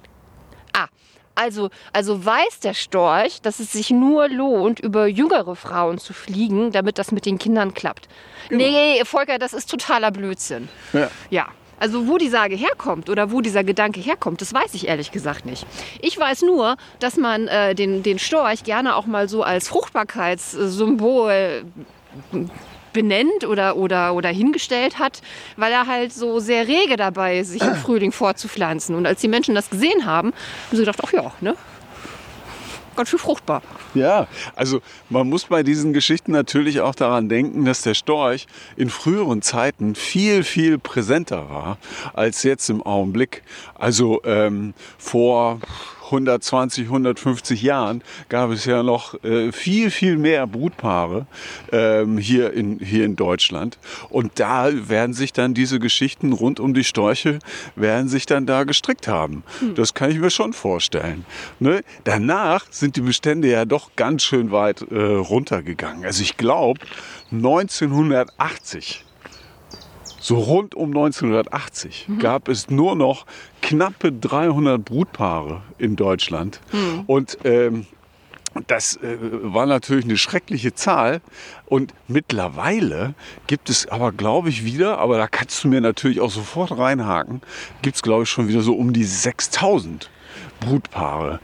Also, 1.36 1.70
also 1.94 2.26
weiß 2.26 2.60
der 2.62 2.74
Storch, 2.74 3.42
dass 3.42 3.60
es 3.60 3.74
sich 3.74 3.92
nur 3.92 4.30
lohnt, 4.30 4.80
über 4.80 5.06
jüngere 5.08 5.56
Frauen 5.56 5.98
zu 5.98 6.14
fliegen, 6.14 6.72
damit 6.72 6.98
das 6.98 7.12
mit 7.12 7.26
den 7.26 7.38
Kindern 7.38 7.74
klappt. 7.74 8.08
Nee, 8.50 9.04
Volker, 9.04 9.38
das 9.38 9.54
ist 9.54 9.70
totaler 9.70 10.12
Blödsinn. 10.12 10.70
Ja. 10.94 11.10
Ja. 11.30 11.48
Also 11.78 12.08
wo 12.08 12.18
die 12.18 12.30
Sage 12.30 12.56
herkommt 12.56 13.10
oder 13.10 13.32
wo 13.32 13.42
dieser 13.42 13.66
Gedanke 13.66 14.00
herkommt, 14.00 14.40
das 14.40 14.54
weiß 14.54 14.74
ich 14.76 14.88
ehrlich 14.88 15.12
gesagt 15.12 15.46
nicht. 15.46 15.68
Ich 16.02 16.18
weiß 16.18 16.44
nur, 16.44 16.78
dass 17.00 17.18
man 17.18 17.50
äh, 17.50 17.76
den, 17.76 18.02
den 18.02 18.18
Storch 18.18 18.64
gerne 18.64 18.96
auch 18.96 19.06
mal 19.06 19.28
so 19.28 19.44
als 19.44 19.68
Fruchtbarkeitssymbol 19.68 21.66
benennt 22.96 23.44
oder, 23.46 23.76
oder, 23.76 24.14
oder 24.16 24.30
hingestellt 24.30 24.98
hat, 24.98 25.22
weil 25.58 25.72
er 25.72 25.86
halt 25.86 26.14
so 26.14 26.40
sehr 26.40 26.68
rege 26.68 26.96
dabei 26.96 27.40
ist, 27.40 27.52
sich 27.52 27.62
im 27.62 27.76
Frühling 27.84 28.12
fortzupflanzen. 28.12 28.96
Und 28.96 29.06
als 29.06 29.22
die 29.22 29.28
Menschen 29.28 29.54
das 29.54 29.70
gesehen 29.70 30.06
haben, 30.06 30.30
haben 30.30 30.72
sie 30.72 30.80
gedacht, 30.80 31.02
ach 31.06 31.12
ja, 31.12 31.32
ne? 31.42 31.56
Ganz 32.96 33.10
schön 33.10 33.20
fruchtbar. 33.20 33.62
Ja, 33.94 34.28
also 34.56 34.80
man 35.10 35.28
muss 35.28 35.44
bei 35.46 35.64
diesen 35.64 35.92
Geschichten 35.92 36.32
natürlich 36.32 36.80
auch 36.80 36.96
daran 36.96 37.28
denken, 37.28 37.66
dass 37.66 37.82
der 37.82 37.94
Storch 37.94 38.48
in 38.78 38.90
früheren 38.90 39.42
Zeiten 39.42 39.96
viel, 39.96 40.46
viel 40.46 40.80
präsenter 40.80 41.50
war 41.50 41.78
als 42.14 42.44
jetzt 42.44 42.70
im 42.70 42.82
Augenblick. 42.82 43.44
Also 43.78 44.22
ähm, 44.24 44.74
vor 44.98 45.60
120, 46.06 46.86
150 46.86 47.62
Jahren 47.62 48.04
gab 48.30 48.52
es 48.52 48.66
ja 48.66 48.84
noch 48.84 49.24
äh, 49.24 49.52
viel, 49.52 49.92
viel 49.92 50.18
mehr 50.18 50.48
Brutpaare 50.48 51.28
ähm, 51.72 52.18
hier, 52.18 52.54
in, 52.54 52.80
hier 52.80 53.06
in 53.06 53.16
Deutschland. 53.16 53.78
Und 54.10 54.40
da 54.40 54.70
werden 54.90 55.14
sich 55.14 55.34
dann 55.34 55.54
diese 55.54 55.80
Geschichten 55.80 56.34
rund 56.34 56.60
um 56.60 56.74
die 56.74 56.84
Storche, 56.84 57.40
werden 57.76 58.08
sich 58.08 58.26
dann 58.26 58.46
da 58.46 58.64
gestrickt 58.64 59.08
haben. 59.08 59.44
Das 59.76 59.94
kann 59.94 60.12
ich 60.12 60.20
mir 60.20 60.30
schon 60.30 60.54
vorstellen. 60.54 61.26
Ne? 61.60 61.82
Danach 62.04 62.66
sind 62.70 62.96
die 62.96 63.02
Bestände 63.02 63.50
ja 63.50 63.66
doch 63.66 63.92
ganz 63.96 64.24
schön 64.24 64.52
weit 64.52 64.82
äh, 64.92 64.96
runtergegangen. 64.96 66.06
Also 66.06 66.22
ich 66.22 66.38
glaube, 66.38 66.80
1980 67.32 69.05
so 70.26 70.40
rund 70.40 70.74
um 70.74 70.90
1980 70.90 72.08
gab 72.18 72.48
es 72.48 72.72
nur 72.72 72.96
noch 72.96 73.28
knappe 73.62 74.12
300 74.12 74.84
Brutpaare 74.84 75.62
in 75.78 75.96
Deutschland. 75.96 76.62
Und 77.06 77.38
ähm, 77.44 77.86
das 78.66 78.96
äh, 78.98 79.18
war 79.22 79.68
natürlich 79.68 80.06
eine 80.06 80.18
schreckliche 80.18 80.74
Zahl. 80.74 81.22
Und 81.68 81.94
mittlerweile 82.08 83.14
gibt 83.46 83.70
es 83.70 83.88
aber, 83.88 84.12
glaube 84.12 84.50
ich, 84.50 84.66
wieder, 84.66 84.98
aber 84.98 85.18
da 85.18 85.28
kannst 85.28 85.64
du 85.64 85.68
mir 85.68 85.80
natürlich 85.80 86.20
auch 86.22 86.32
sofort 86.32 86.76
reinhaken, 86.76 87.42
gibt 87.84 87.98
es, 87.98 88.02
glaube 88.02 88.24
ich, 88.24 88.30
schon 88.30 88.48
wieder 88.48 88.62
so 88.62 88.74
um 88.74 88.94
die 88.94 89.04
6000 89.04 90.10
Brutpaare 90.66 91.40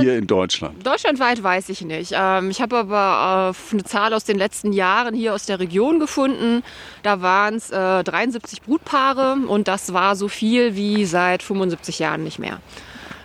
hier 0.00 0.18
in 0.18 0.26
Deutschland. 0.26 0.86
Deutschlandweit 0.86 1.42
weiß 1.42 1.68
ich 1.70 1.82
nicht. 1.82 2.12
Ähm, 2.14 2.50
ich 2.50 2.60
habe 2.60 2.76
aber 2.76 3.54
äh, 3.54 3.72
eine 3.72 3.84
Zahl 3.84 4.12
aus 4.14 4.24
den 4.24 4.38
letzten 4.38 4.72
Jahren 4.72 5.14
hier 5.14 5.34
aus 5.34 5.46
der 5.46 5.58
Region 5.58 5.98
gefunden. 5.98 6.62
Da 7.02 7.22
waren 7.22 7.54
es 7.54 7.70
äh, 7.70 8.04
73 8.04 8.62
Brutpaare 8.62 9.36
und 9.46 9.68
das 9.68 9.92
war 9.92 10.16
so 10.16 10.28
viel 10.28 10.76
wie 10.76 11.04
seit 11.04 11.42
75 11.42 11.98
Jahren 11.98 12.24
nicht 12.24 12.38
mehr. 12.38 12.60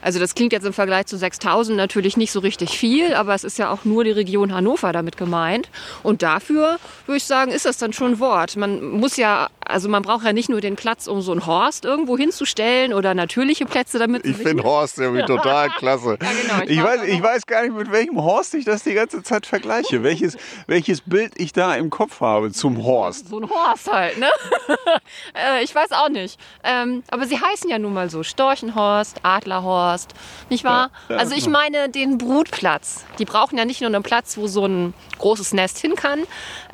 Also 0.03 0.19
das 0.19 0.35
klingt 0.35 0.51
jetzt 0.51 0.65
im 0.65 0.73
Vergleich 0.73 1.05
zu 1.05 1.17
6000 1.17 1.77
natürlich 1.77 2.17
nicht 2.17 2.33
so 2.33 2.41
richtig 2.41 2.77
viel, 2.77 3.13
aber 3.13 3.33
es 3.33 3.45
ist 3.45 3.57
ja 3.57 3.71
auch 3.71 3.85
nur 3.85 4.03
die 4.03 4.11
Region 4.11 4.53
Hannover 4.53 4.91
damit 4.91 5.15
gemeint. 5.15 5.69
Und 6.03 6.21
dafür 6.21 6.77
würde 7.05 7.17
ich 7.17 7.23
sagen, 7.23 7.51
ist 7.51 7.65
das 7.65 7.77
dann 7.77 7.93
schon 7.93 8.13
ein 8.13 8.19
Wort. 8.19 8.57
Man 8.57 8.83
muss 8.83 9.15
ja, 9.15 9.47
also 9.65 9.89
man 9.89 10.01
braucht 10.03 10.25
ja 10.25 10.33
nicht 10.33 10.49
nur 10.49 10.61
den 10.61 10.75
Platz, 10.75 11.07
um 11.07 11.21
so 11.21 11.31
einen 11.31 11.45
Horst 11.45 11.85
irgendwo 11.85 12.17
hinzustellen 12.17 12.93
oder 12.93 13.13
natürliche 13.13 13.65
Plätze 13.65 13.99
damit. 13.99 14.25
Ich 14.25 14.37
finde 14.37 14.63
Horst 14.63 14.99
irgendwie 14.99 15.25
total 15.25 15.69
klasse. 15.77 16.17
Ja, 16.21 16.29
genau. 16.41 16.63
Ich 16.63 16.71
Ich 16.71 16.83
weiß, 16.83 17.03
ich 17.03 17.21
weiß 17.21 17.45
gar 17.45 17.63
nicht, 17.63 17.75
mit 17.75 17.91
welchem 17.91 18.21
Horst 18.21 18.53
ich 18.53 18.65
das 18.65 18.83
die 18.83 18.93
ganze 18.93 19.23
Zeit 19.23 19.45
vergleiche. 19.45 20.03
Welches, 20.03 20.37
welches 20.67 21.01
Bild 21.01 21.33
ich 21.37 21.53
da 21.53 21.75
im 21.75 21.89
Kopf 21.89 22.21
habe 22.21 22.51
zum 22.51 22.83
Horst. 22.83 23.29
So 23.29 23.39
ein 23.39 23.49
Horst 23.49 23.91
halt, 23.91 24.17
ne? 24.17 24.29
äh, 25.33 25.63
ich 25.63 25.73
weiß 25.73 25.91
auch 25.91 26.09
nicht. 26.09 26.39
Ähm, 26.63 27.03
aber 27.09 27.25
sie 27.25 27.39
heißen 27.39 27.69
ja 27.69 27.79
nun 27.79 27.93
mal 27.93 28.09
so. 28.09 28.23
Storchenhorst, 28.23 29.17
Adlerhorst, 29.23 30.13
nicht 30.49 30.63
wahr? 30.63 30.91
Ja, 31.09 31.15
ja, 31.15 31.21
also 31.21 31.35
ich 31.35 31.47
meine 31.47 31.89
den 31.89 32.17
Brutplatz. 32.17 33.05
Die 33.19 33.25
brauchen 33.25 33.57
ja 33.57 33.65
nicht 33.65 33.81
nur 33.81 33.89
einen 33.89 34.03
Platz, 34.03 34.37
wo 34.37 34.47
so 34.47 34.65
ein 34.65 34.93
großes 35.19 35.53
Nest 35.53 35.77
hin 35.79 35.95
kann. 35.95 36.23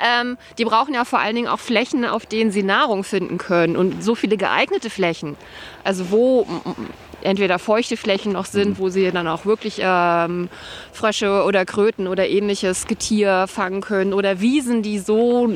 Ähm, 0.00 0.38
die 0.58 0.64
brauchen 0.64 0.94
ja 0.94 1.04
vor 1.04 1.18
allen 1.18 1.34
Dingen 1.34 1.48
auch 1.48 1.60
Flächen, 1.60 2.04
auf 2.04 2.26
denen 2.26 2.50
sie 2.50 2.62
Nahrung 2.80 3.04
finden 3.04 3.38
können. 3.38 3.76
Und 3.76 4.02
so 4.02 4.14
viele 4.14 4.36
geeignete 4.36 4.90
Flächen. 4.90 5.36
Also 5.84 6.10
wo 6.10 6.46
entweder 7.22 7.58
feuchte 7.58 7.96
Flächen 7.96 8.32
noch 8.32 8.46
sind, 8.46 8.78
wo 8.78 8.88
sie 8.88 9.10
dann 9.10 9.28
auch 9.28 9.44
wirklich 9.44 9.80
ähm, 9.80 10.48
Frösche 10.92 11.44
oder 11.44 11.64
Kröten 11.64 12.06
oder 12.06 12.28
ähnliches 12.28 12.86
Getier 12.86 13.46
fangen 13.46 13.82
können 13.82 14.14
oder 14.14 14.40
Wiesen, 14.40 14.82
die 14.82 14.98
so 14.98 15.50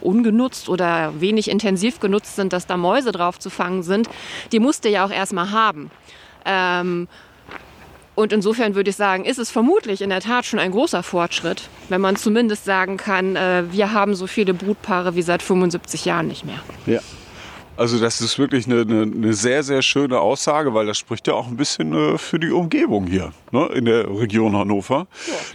ungenutzt 0.00 0.68
oder 0.68 1.12
wenig 1.20 1.50
intensiv 1.50 2.00
genutzt 2.00 2.36
sind, 2.36 2.52
dass 2.52 2.66
da 2.66 2.76
Mäuse 2.76 3.12
drauf 3.12 3.38
zu 3.38 3.50
fangen 3.50 3.82
sind, 3.82 4.08
die 4.52 4.60
musste 4.60 4.88
ja 4.88 5.04
auch 5.04 5.10
erstmal 5.10 5.50
haben. 5.50 5.90
Ähm, 6.44 7.08
und 8.14 8.32
insofern 8.32 8.74
würde 8.74 8.90
ich 8.90 8.96
sagen, 8.96 9.24
ist 9.24 9.38
es 9.38 9.50
vermutlich 9.50 10.00
in 10.00 10.10
der 10.10 10.20
Tat 10.20 10.44
schon 10.46 10.58
ein 10.58 10.70
großer 10.70 11.02
Fortschritt, 11.02 11.68
wenn 11.88 12.00
man 12.00 12.16
zumindest 12.16 12.64
sagen 12.64 12.96
kann, 12.96 13.36
äh, 13.36 13.64
wir 13.70 13.92
haben 13.92 14.14
so 14.14 14.26
viele 14.26 14.54
Brutpaare 14.54 15.16
wie 15.16 15.22
seit 15.22 15.42
75 15.42 16.04
Jahren 16.04 16.28
nicht 16.28 16.44
mehr. 16.44 16.60
Ja. 16.86 17.00
Also 17.76 17.98
das 17.98 18.20
ist 18.20 18.38
wirklich 18.38 18.66
eine, 18.66 18.82
eine, 18.82 19.02
eine 19.02 19.32
sehr, 19.32 19.64
sehr 19.64 19.82
schöne 19.82 20.20
Aussage, 20.20 20.74
weil 20.74 20.86
das 20.86 20.96
spricht 20.96 21.26
ja 21.26 21.34
auch 21.34 21.48
ein 21.48 21.56
bisschen 21.56 21.92
äh, 21.92 22.18
für 22.18 22.38
die 22.38 22.52
Umgebung 22.52 23.08
hier 23.08 23.32
ne, 23.50 23.66
in 23.74 23.86
der 23.86 24.08
Region 24.08 24.56
Hannover, 24.56 25.08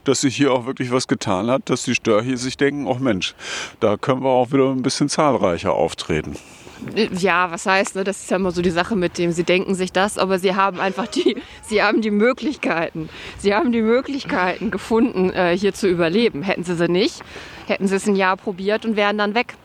dass 0.03 0.21
sich 0.21 0.35
hier 0.35 0.51
auch 0.51 0.65
wirklich 0.65 0.91
was 0.91 1.07
getan 1.07 1.49
hat, 1.49 1.69
dass 1.69 1.83
die 1.83 1.95
Störche 1.95 2.35
sich 2.35 2.57
denken, 2.57 2.87
oh 2.87 2.97
Mensch, 2.99 3.35
da 3.79 3.95
können 3.95 4.21
wir 4.21 4.29
auch 4.29 4.51
wieder 4.51 4.69
ein 4.69 4.81
bisschen 4.81 5.07
zahlreicher 5.07 5.71
auftreten. 5.71 6.35
Ja, 7.17 7.51
was 7.51 7.65
heißt, 7.65 7.95
ne? 7.95 8.03
das 8.03 8.21
ist 8.21 8.31
ja 8.31 8.37
immer 8.37 8.51
so 8.51 8.61
die 8.61 8.69
Sache 8.69 8.95
mit 8.95 9.17
dem, 9.17 9.31
sie 9.31 9.43
denken 9.43 9.75
sich 9.75 9.91
das, 9.91 10.17
aber 10.17 10.39
sie 10.39 10.55
haben 10.55 10.79
einfach 10.79 11.07
die, 11.07 11.35
sie 11.61 11.83
haben 11.83 12.01
die 12.01 12.11
Möglichkeiten. 12.11 13.09
Sie 13.37 13.53
haben 13.53 13.71
die 13.71 13.81
Möglichkeiten 13.81 14.71
gefunden, 14.71 15.29
äh, 15.31 15.57
hier 15.57 15.73
zu 15.73 15.87
überleben. 15.87 16.41
Hätten 16.41 16.63
sie 16.63 16.75
sie 16.75 16.87
nicht, 16.87 17.21
hätten 17.67 17.87
sie 17.87 17.95
es 17.95 18.07
ein 18.07 18.15
Jahr 18.15 18.37
probiert 18.37 18.85
und 18.85 18.95
wären 18.95 19.17
dann 19.17 19.35
weg. 19.35 19.55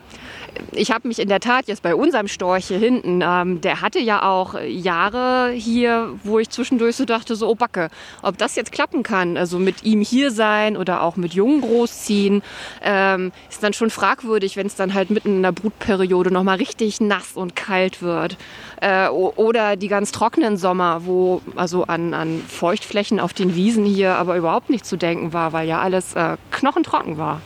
Ich 0.72 0.90
habe 0.90 1.08
mich 1.08 1.18
in 1.18 1.28
der 1.28 1.40
Tat 1.40 1.68
jetzt 1.68 1.82
bei 1.82 1.94
unserem 1.94 2.28
Storch 2.28 2.66
hier 2.66 2.78
hinten, 2.78 3.22
ähm, 3.22 3.60
der 3.60 3.80
hatte 3.80 3.98
ja 3.98 4.22
auch 4.28 4.60
Jahre 4.60 5.50
hier, 5.52 6.14
wo 6.22 6.38
ich 6.38 6.50
zwischendurch 6.50 6.96
so 6.96 7.04
dachte, 7.04 7.36
so, 7.36 7.48
oh 7.48 7.54
Backe, 7.54 7.90
ob 8.22 8.38
das 8.38 8.56
jetzt 8.56 8.72
klappen 8.72 9.02
kann, 9.02 9.36
also 9.36 9.58
mit 9.58 9.84
ihm 9.84 10.00
hier 10.00 10.30
sein 10.30 10.76
oder 10.76 11.02
auch 11.02 11.16
mit 11.16 11.34
Jungen 11.34 11.60
großziehen, 11.60 12.42
ähm, 12.82 13.32
ist 13.48 13.62
dann 13.62 13.72
schon 13.72 13.90
fragwürdig, 13.90 14.56
wenn 14.56 14.66
es 14.66 14.74
dann 14.74 14.94
halt 14.94 15.10
mitten 15.10 15.36
in 15.36 15.42
der 15.42 15.52
Brutperiode 15.52 16.30
nochmal 16.30 16.56
richtig 16.56 17.00
nass 17.00 17.32
und 17.34 17.56
kalt 17.56 18.02
wird. 18.02 18.36
Äh, 18.80 19.08
oder 19.08 19.76
die 19.76 19.88
ganz 19.88 20.12
trockenen 20.12 20.56
Sommer, 20.56 21.06
wo 21.06 21.40
also 21.56 21.84
an, 21.84 22.14
an 22.14 22.42
Feuchtflächen 22.46 23.20
auf 23.20 23.32
den 23.32 23.54
Wiesen 23.54 23.84
hier 23.84 24.16
aber 24.16 24.36
überhaupt 24.36 24.70
nicht 24.70 24.84
zu 24.84 24.96
denken 24.96 25.32
war, 25.32 25.52
weil 25.52 25.68
ja 25.68 25.80
alles 25.80 26.14
äh, 26.14 26.36
knochentrocken 26.50 27.18
war. 27.18 27.40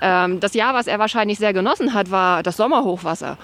Ähm, 0.00 0.40
das 0.40 0.54
Jahr, 0.54 0.74
was 0.74 0.86
er 0.86 0.98
wahrscheinlich 0.98 1.38
sehr 1.38 1.52
genossen 1.52 1.94
hat, 1.94 2.10
war 2.10 2.42
das 2.42 2.56
Sommerhochwasser, 2.56 3.38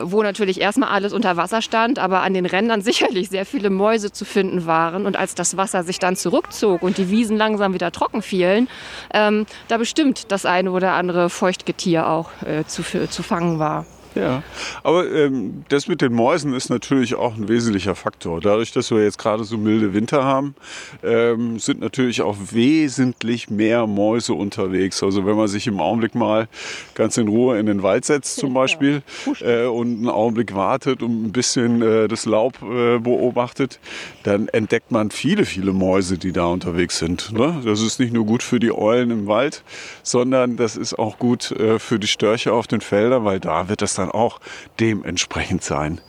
wo 0.00 0.22
natürlich 0.22 0.60
erstmal 0.60 0.90
alles 0.90 1.12
unter 1.12 1.36
Wasser 1.36 1.62
stand, 1.62 1.98
aber 1.98 2.22
an 2.22 2.34
den 2.34 2.46
Rändern 2.46 2.82
sicherlich 2.88 3.28
sehr 3.28 3.46
viele 3.46 3.70
Mäuse 3.70 4.12
zu 4.12 4.24
finden 4.24 4.66
waren. 4.66 5.06
Und 5.06 5.16
als 5.16 5.34
das 5.34 5.56
Wasser 5.56 5.82
sich 5.84 5.98
dann 5.98 6.16
zurückzog 6.16 6.82
und 6.82 6.98
die 6.98 7.10
Wiesen 7.10 7.36
langsam 7.36 7.74
wieder 7.74 7.92
trocken 7.92 8.22
fielen, 8.22 8.68
ähm, 9.12 9.46
da 9.68 9.76
bestimmt 9.76 10.30
das 10.32 10.46
eine 10.46 10.70
oder 10.70 10.92
andere 10.92 11.30
Feuchtgetier 11.30 12.08
auch 12.08 12.30
äh, 12.44 12.64
zu, 12.64 12.82
zu 12.82 13.22
fangen 13.22 13.58
war. 13.58 13.86
Ja, 14.18 14.42
aber 14.82 15.08
ähm, 15.12 15.64
das 15.68 15.86
mit 15.86 16.00
den 16.00 16.12
Mäusen 16.12 16.52
ist 16.52 16.70
natürlich 16.70 17.14
auch 17.14 17.36
ein 17.36 17.48
wesentlicher 17.48 17.94
Faktor. 17.94 18.40
Dadurch, 18.40 18.72
dass 18.72 18.90
wir 18.90 19.04
jetzt 19.04 19.18
gerade 19.18 19.44
so 19.44 19.56
milde 19.56 19.94
Winter 19.94 20.24
haben, 20.24 20.56
ähm, 21.04 21.60
sind 21.60 21.80
natürlich 21.80 22.22
auch 22.22 22.36
wesentlich 22.50 23.48
mehr 23.48 23.86
Mäuse 23.86 24.34
unterwegs. 24.34 25.04
Also 25.04 25.24
wenn 25.24 25.36
man 25.36 25.46
sich 25.46 25.68
im 25.68 25.80
Augenblick 25.80 26.16
mal 26.16 26.48
ganz 26.94 27.16
in 27.16 27.28
Ruhe 27.28 27.60
in 27.60 27.66
den 27.66 27.84
Wald 27.84 28.04
setzt 28.06 28.36
zum 28.40 28.54
Beispiel 28.54 29.02
äh, 29.40 29.66
und 29.66 29.98
einen 29.98 30.08
Augenblick 30.08 30.52
wartet 30.52 31.00
und 31.00 31.26
ein 31.26 31.32
bisschen 31.32 31.80
äh, 31.80 32.08
das 32.08 32.26
Laub 32.26 32.60
äh, 32.62 32.98
beobachtet, 32.98 33.78
dann 34.24 34.48
entdeckt 34.48 34.90
man 34.90 35.12
viele, 35.12 35.44
viele 35.44 35.72
Mäuse, 35.72 36.18
die 36.18 36.32
da 36.32 36.46
unterwegs 36.46 36.98
sind. 36.98 37.32
Ne? 37.32 37.62
Das 37.64 37.80
ist 37.80 38.00
nicht 38.00 38.12
nur 38.12 38.26
gut 38.26 38.42
für 38.42 38.58
die 38.58 38.72
Eulen 38.72 39.12
im 39.12 39.26
Wald, 39.28 39.62
sondern 40.02 40.56
das 40.56 40.76
ist 40.76 40.98
auch 40.98 41.20
gut 41.20 41.52
äh, 41.52 41.78
für 41.78 42.00
die 42.00 42.08
Störche 42.08 42.52
auf 42.52 42.66
den 42.66 42.80
Feldern, 42.80 43.24
weil 43.24 43.38
da 43.38 43.68
wird 43.68 43.80
das 43.80 43.94
dann 43.94 44.07
auch 44.08 44.40
dementsprechend 44.80 45.62
sein. 45.62 46.00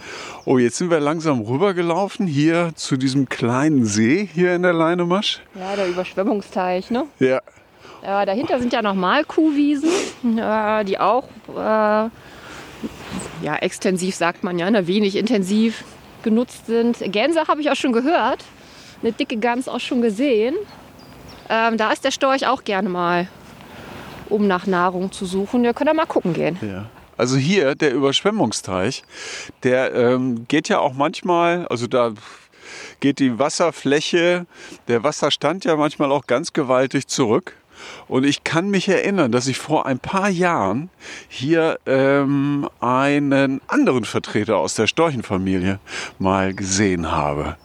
Oh, 0.46 0.58
jetzt 0.58 0.78
sind 0.78 0.90
wir 0.90 1.00
langsam 1.00 1.42
rübergelaufen 1.42 2.28
hier 2.28 2.72
zu 2.76 2.98
diesem 2.98 3.30
kleinen 3.30 3.86
See 3.86 4.28
hier 4.34 4.56
in 4.56 4.64
der 4.64 4.74
Leinemasch. 4.74 5.42
Ja, 5.56 5.76
der 5.76 5.88
Überschwemmungsteich, 5.88 6.92
ne? 6.92 7.06
Ja, 7.20 7.40
Äh, 8.02 8.26
dahinter 8.26 8.60
sind 8.60 8.72
ja 8.72 8.82
nochmal 8.82 9.26
Kuhwiesen, 9.26 9.90
äh, 10.38 10.86
die 10.86 10.98
auch 11.00 11.28
äh, 11.50 12.10
ja, 13.42 13.56
extensiv, 13.60 14.16
sagt 14.16 14.44
man 14.44 14.58
ja, 14.58 14.72
ne, 14.72 14.88
wenig 14.88 15.16
intensiv 15.18 15.84
genutzt 16.24 16.66
sind. 16.66 16.98
Gänse 17.12 17.48
habe 17.48 17.60
ich 17.62 17.70
auch 17.70 17.76
schon 17.76 17.92
gehört, 17.92 18.44
eine 19.02 19.12
dicke 19.12 19.38
Gans 19.38 19.68
auch 19.68 19.80
schon 19.80 20.02
gesehen. 20.02 20.56
Ähm, 21.50 21.78
da 21.78 21.92
ist 21.92 22.04
der 22.06 22.12
Storch 22.12 22.48
auch 22.48 22.64
gerne 22.64 22.88
mal, 22.90 23.28
um 24.30 24.48
nach 24.48 24.66
Nahrung 24.68 25.12
zu 25.12 25.26
suchen. 25.26 25.64
Wir 25.64 25.74
können 25.74 25.88
da 25.88 25.94
mal 25.94 26.06
gucken 26.06 26.34
gehen. 26.34 26.58
Ja. 26.62 26.86
Also 27.20 27.36
hier 27.36 27.76
der 27.76 27.94
Überschwemmungsteich, 27.94 29.04
der 29.64 29.94
ähm, 29.94 30.48
geht 30.48 30.70
ja 30.70 30.80
auch 30.80 30.94
manchmal, 30.94 31.68
also 31.68 31.86
da 31.86 32.14
geht 33.02 33.20
die 33.20 33.38
Wasserfläche, 33.38 34.46
der 34.88 35.04
Wasserstand 35.04 35.66
ja 35.66 35.76
manchmal 35.76 36.14
auch 36.14 36.28
ganz 36.28 36.54
gewaltig 36.54 37.08
zurück. 37.08 37.58
Und 38.08 38.24
ich 38.24 38.46
kann 38.46 38.70
mich 38.70 38.88
erinnern, 38.88 39.34
dass 39.34 39.48
ich 39.48 39.58
vor 39.58 39.86
ein 39.86 40.00
paar 40.00 40.30
Jahren 40.30 40.90
hier 41.28 41.78
ähm, 41.86 42.70
einen 42.80 43.60
anderen 43.68 44.06
Vertreter 44.06 44.56
aus 44.56 44.76
der 44.76 44.88
Storchenfamilie 44.88 45.80
mal 46.20 46.54
gesehen 46.54 47.12
habe. 47.12 47.58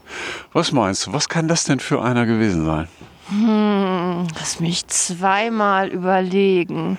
Was 0.52 0.72
meinst 0.72 1.06
du, 1.06 1.12
was 1.12 1.28
kann 1.28 1.46
das 1.46 1.62
denn 1.62 1.78
für 1.78 2.02
einer 2.02 2.26
gewesen 2.26 2.66
sein? 2.66 2.88
Lass 4.36 4.58
mich 4.58 4.88
zweimal 4.88 5.90
überlegen. 5.90 6.98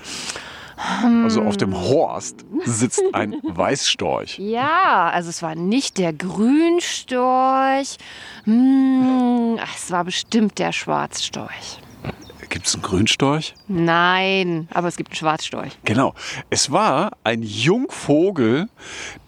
Also 0.77 1.41
auf 1.41 1.57
dem 1.57 1.73
Horst 1.75 2.45
sitzt 2.65 3.01
ein 3.13 3.35
Weißstorch. 3.43 4.39
Ja, 4.39 5.09
also 5.09 5.29
es 5.29 5.41
war 5.41 5.55
nicht 5.55 5.97
der 5.97 6.13
Grünstorch. 6.13 7.97
Hm, 8.43 9.57
es 9.75 9.91
war 9.91 10.03
bestimmt 10.03 10.59
der 10.59 10.71
Schwarzstorch. 10.71 11.79
Gibt 12.49 12.67
es 12.67 12.73
einen 12.75 12.83
Grünstorch? 12.83 13.53
Nein, 13.67 14.67
aber 14.73 14.87
es 14.87 14.95
gibt 14.97 15.09
einen 15.09 15.15
Schwarzstorch. 15.17 15.77
Genau. 15.83 16.13
Es 16.49 16.71
war 16.71 17.11
ein 17.23 17.41
Jungvogel 17.41 18.69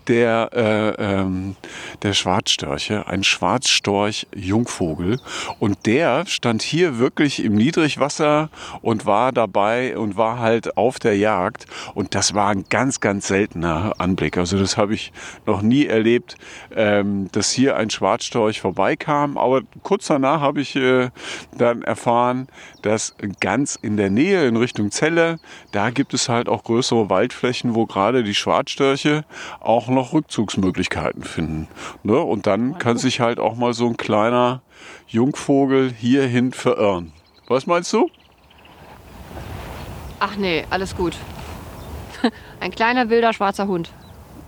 der, 0.07 0.49
äh, 0.53 0.89
ähm, 0.97 1.55
der 2.01 2.13
Schwarzstörche, 2.13 3.07
ein 3.07 3.23
Schwarzstorch-Jungvogel. 3.23 5.19
Und 5.59 5.85
der 5.85 6.25
stand 6.25 6.61
hier 6.61 6.99
wirklich 6.99 7.43
im 7.43 7.55
Niedrigwasser 7.55 8.49
und 8.81 9.05
war 9.05 9.31
dabei 9.31 9.97
und 9.97 10.17
war 10.17 10.39
halt 10.39 10.77
auf 10.77 10.99
der 10.99 11.17
Jagd. 11.17 11.65
Und 11.93 12.15
das 12.15 12.33
war 12.33 12.49
ein 12.49 12.65
ganz, 12.69 12.99
ganz 12.99 13.27
seltener 13.27 13.93
Anblick. 13.97 14.37
Also 14.37 14.57
das 14.57 14.77
habe 14.77 14.93
ich 14.93 15.11
noch 15.45 15.61
nie 15.61 15.85
erlebt, 15.85 16.35
ähm, 16.75 17.29
dass 17.31 17.51
hier 17.51 17.75
ein 17.75 17.89
Schwarzstorch 17.89 18.61
vorbeikam. 18.61 19.37
Aber 19.37 19.61
kurz 19.83 20.07
danach 20.07 20.41
habe 20.41 20.61
ich 20.61 20.75
äh, 20.75 21.09
dann 21.57 21.81
erfahren, 21.81 22.47
dass 22.81 23.15
ganz 23.39 23.77
in 23.81 23.97
der 23.97 24.09
Nähe 24.09 24.47
in 24.47 24.55
Richtung 24.55 24.91
Celle, 24.91 25.39
da 25.71 25.89
gibt 25.89 26.13
es 26.13 26.29
halt 26.29 26.49
auch 26.49 26.63
größere 26.63 27.09
Waldflächen, 27.09 27.75
wo 27.75 27.85
gerade 27.85 28.23
die 28.23 28.35
Schwarzstörche 28.35 29.25
auch 29.59 29.87
noch 29.97 30.13
Rückzugsmöglichkeiten 30.13 31.23
finden. 31.23 31.67
Ne? 32.03 32.17
Und 32.17 32.47
dann 32.47 32.77
kann 32.77 32.97
sich 32.97 33.19
halt 33.19 33.39
auch 33.39 33.55
mal 33.55 33.73
so 33.73 33.87
ein 33.87 33.97
kleiner 33.97 34.61
Jungvogel 35.07 35.91
hierhin 35.91 36.53
verirren. 36.53 37.11
Was 37.47 37.65
meinst 37.65 37.91
du? 37.93 38.09
Ach 40.19 40.35
nee, 40.35 40.65
alles 40.69 40.95
gut. 40.95 41.15
Ein 42.59 42.71
kleiner 42.71 43.09
wilder 43.09 43.33
schwarzer 43.33 43.67
Hund. 43.67 43.91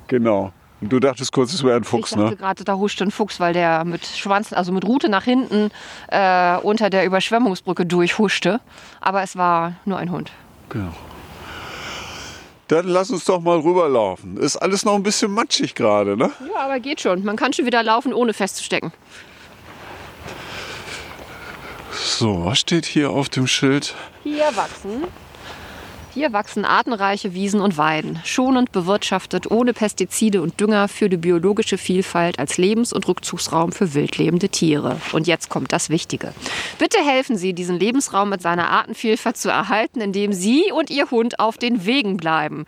Genau. 0.07 0.51
Und 0.81 0.91
du 0.91 0.99
dachtest 0.99 1.31
kurz, 1.31 1.53
es 1.53 1.63
wäre 1.63 1.75
ein 1.75 1.83
ich 1.83 1.87
Fuchs, 1.87 2.11
dachte 2.11 2.23
ne? 2.23 2.35
gerade, 2.35 2.63
da 2.63 2.75
huschte 2.75 3.03
ein 3.03 3.11
Fuchs, 3.11 3.39
weil 3.39 3.51
der 3.53 3.83
mit 3.83 4.05
Schwanz, 4.05 4.53
also 4.53 4.71
mit 4.71 4.85
Rute 4.85 5.09
nach 5.09 5.25
hinten 5.25 5.71
äh, 6.07 6.57
unter 6.57 6.89
der 6.89 7.05
Überschwemmungsbrücke 7.05 7.85
durchhuschte. 7.85 8.61
Aber 9.01 9.21
es 9.21 9.35
war 9.35 9.73
nur 9.85 9.97
ein 9.97 10.09
Hund. 10.09 10.31
Genau. 10.69 10.93
Dann 12.69 12.87
lass 12.87 13.09
uns 13.09 13.25
doch 13.25 13.41
mal 13.41 13.57
rüberlaufen. 13.59 14.37
Ist 14.37 14.55
alles 14.55 14.85
noch 14.85 14.93
ein 14.93 15.01
bisschen 15.01 15.31
matschig 15.31 15.73
gerade, 15.73 16.15
ne? 16.15 16.31
Ja, 16.53 16.61
aber 16.61 16.79
geht 16.79 17.01
schon. 17.01 17.23
Man 17.23 17.35
kann 17.35 17.51
schon 17.51 17.65
wieder 17.65 17.81
laufen, 17.81 18.13
ohne 18.13 18.31
festzustecken. 18.33 18.93
So, 21.91 22.45
was 22.45 22.59
steht 22.59 22.85
hier 22.85 23.09
auf 23.09 23.27
dem 23.27 23.47
Schild? 23.47 23.95
Hier 24.23 24.55
wachsen. 24.55 25.05
Hier 26.19 26.33
wachsen 26.33 26.65
artenreiche 26.65 27.33
Wiesen 27.33 27.61
und 27.61 27.77
Weiden, 27.77 28.19
schonend 28.25 28.73
bewirtschaftet, 28.73 29.49
ohne 29.49 29.71
Pestizide 29.71 30.41
und 30.41 30.59
Dünger 30.59 30.89
für 30.89 31.07
die 31.07 31.15
biologische 31.15 31.77
Vielfalt 31.77 32.39
als 32.39 32.57
Lebens- 32.57 32.91
und 32.91 33.07
Rückzugsraum 33.07 33.71
für 33.71 33.93
wildlebende 33.93 34.49
Tiere. 34.49 34.99
Und 35.13 35.27
jetzt 35.27 35.47
kommt 35.47 35.71
das 35.71 35.89
Wichtige. 35.89 36.33
Bitte 36.77 36.97
helfen 36.99 37.37
Sie, 37.37 37.53
diesen 37.53 37.79
Lebensraum 37.79 38.27
mit 38.31 38.41
seiner 38.41 38.69
Artenvielfalt 38.69 39.37
zu 39.37 39.47
erhalten, 39.47 40.01
indem 40.01 40.33
Sie 40.33 40.73
und 40.73 40.89
Ihr 40.89 41.09
Hund 41.09 41.39
auf 41.39 41.57
den 41.57 41.85
Wegen 41.85 42.17
bleiben. 42.17 42.65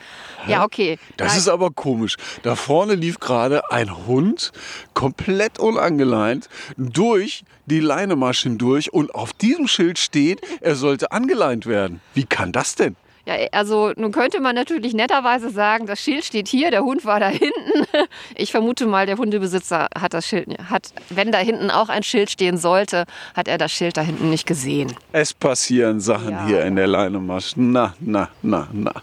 Ja, 0.47 0.63
okay. 0.63 0.97
Das 1.17 1.33
Nein. 1.33 1.37
ist 1.39 1.49
aber 1.49 1.71
komisch. 1.71 2.15
Da 2.43 2.55
vorne 2.55 2.95
lief 2.95 3.19
gerade 3.19 3.69
ein 3.69 4.07
Hund, 4.07 4.53
komplett 4.93 5.59
unangeleint, 5.59 6.47
durch 6.77 7.43
die 7.65 7.81
Leinemaschen 7.81 8.57
durch 8.57 8.93
und 8.93 9.13
auf 9.13 9.33
diesem 9.33 9.67
Schild 9.67 9.99
steht, 9.99 10.39
er 10.61 10.75
sollte 10.77 11.11
angeleint 11.11 11.65
werden. 11.65 11.99
Wie 12.13 12.23
kann 12.23 12.53
das 12.53 12.75
denn? 12.75 12.95
Ja, 13.39 13.47
also 13.51 13.91
nun 13.95 14.11
könnte 14.11 14.39
man 14.39 14.55
natürlich 14.55 14.93
netterweise 14.93 15.49
sagen, 15.49 15.85
das 15.85 15.99
Schild 16.01 16.25
steht 16.25 16.47
hier, 16.47 16.71
der 16.71 16.83
Hund 16.83 17.05
war 17.05 17.19
da 17.19 17.27
hinten. 17.29 17.51
Ich 18.35 18.51
vermute 18.51 18.85
mal, 18.87 19.05
der 19.05 19.17
Hundebesitzer 19.17 19.87
hat 19.97 20.13
das 20.13 20.25
Schild, 20.27 20.47
hat, 20.69 20.93
wenn 21.09 21.31
da 21.31 21.37
hinten 21.39 21.69
auch 21.69 21.89
ein 21.89 22.03
Schild 22.03 22.29
stehen 22.31 22.57
sollte, 22.57 23.05
hat 23.35 23.47
er 23.47 23.57
das 23.57 23.71
Schild 23.71 23.97
da 23.97 24.01
hinten 24.01 24.29
nicht 24.29 24.45
gesehen. 24.47 24.93
Es 25.11 25.33
passieren 25.33 25.99
Sachen 25.99 26.31
Ja. 26.31 26.45
hier 26.47 26.63
in 26.65 26.75
der 26.75 26.87
Leinemasche. 26.87 27.53
Na, 27.61 27.93
na, 27.99 28.29
na, 28.41 28.67
na. 28.71 28.93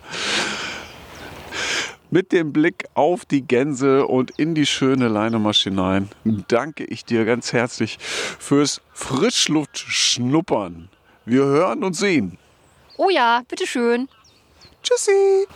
Mit 2.10 2.32
dem 2.32 2.52
Blick 2.52 2.86
auf 2.94 3.24
die 3.26 3.42
Gänse 3.42 4.06
und 4.06 4.30
in 4.38 4.54
die 4.54 4.66
schöne 4.66 5.08
Leinemasche 5.08 5.68
hinein 5.70 6.08
danke 6.48 6.84
ich 6.84 7.04
dir 7.04 7.24
ganz 7.24 7.52
herzlich 7.52 7.98
fürs 8.00 8.80
Frischluftschnuppern. 8.94 10.88
Wir 11.26 11.44
hören 11.44 11.84
und 11.84 11.94
sehen. 11.94 12.38
Oh 12.96 13.10
ja, 13.10 13.42
bitteschön. 13.48 14.08
Tschüssi. 14.82 15.46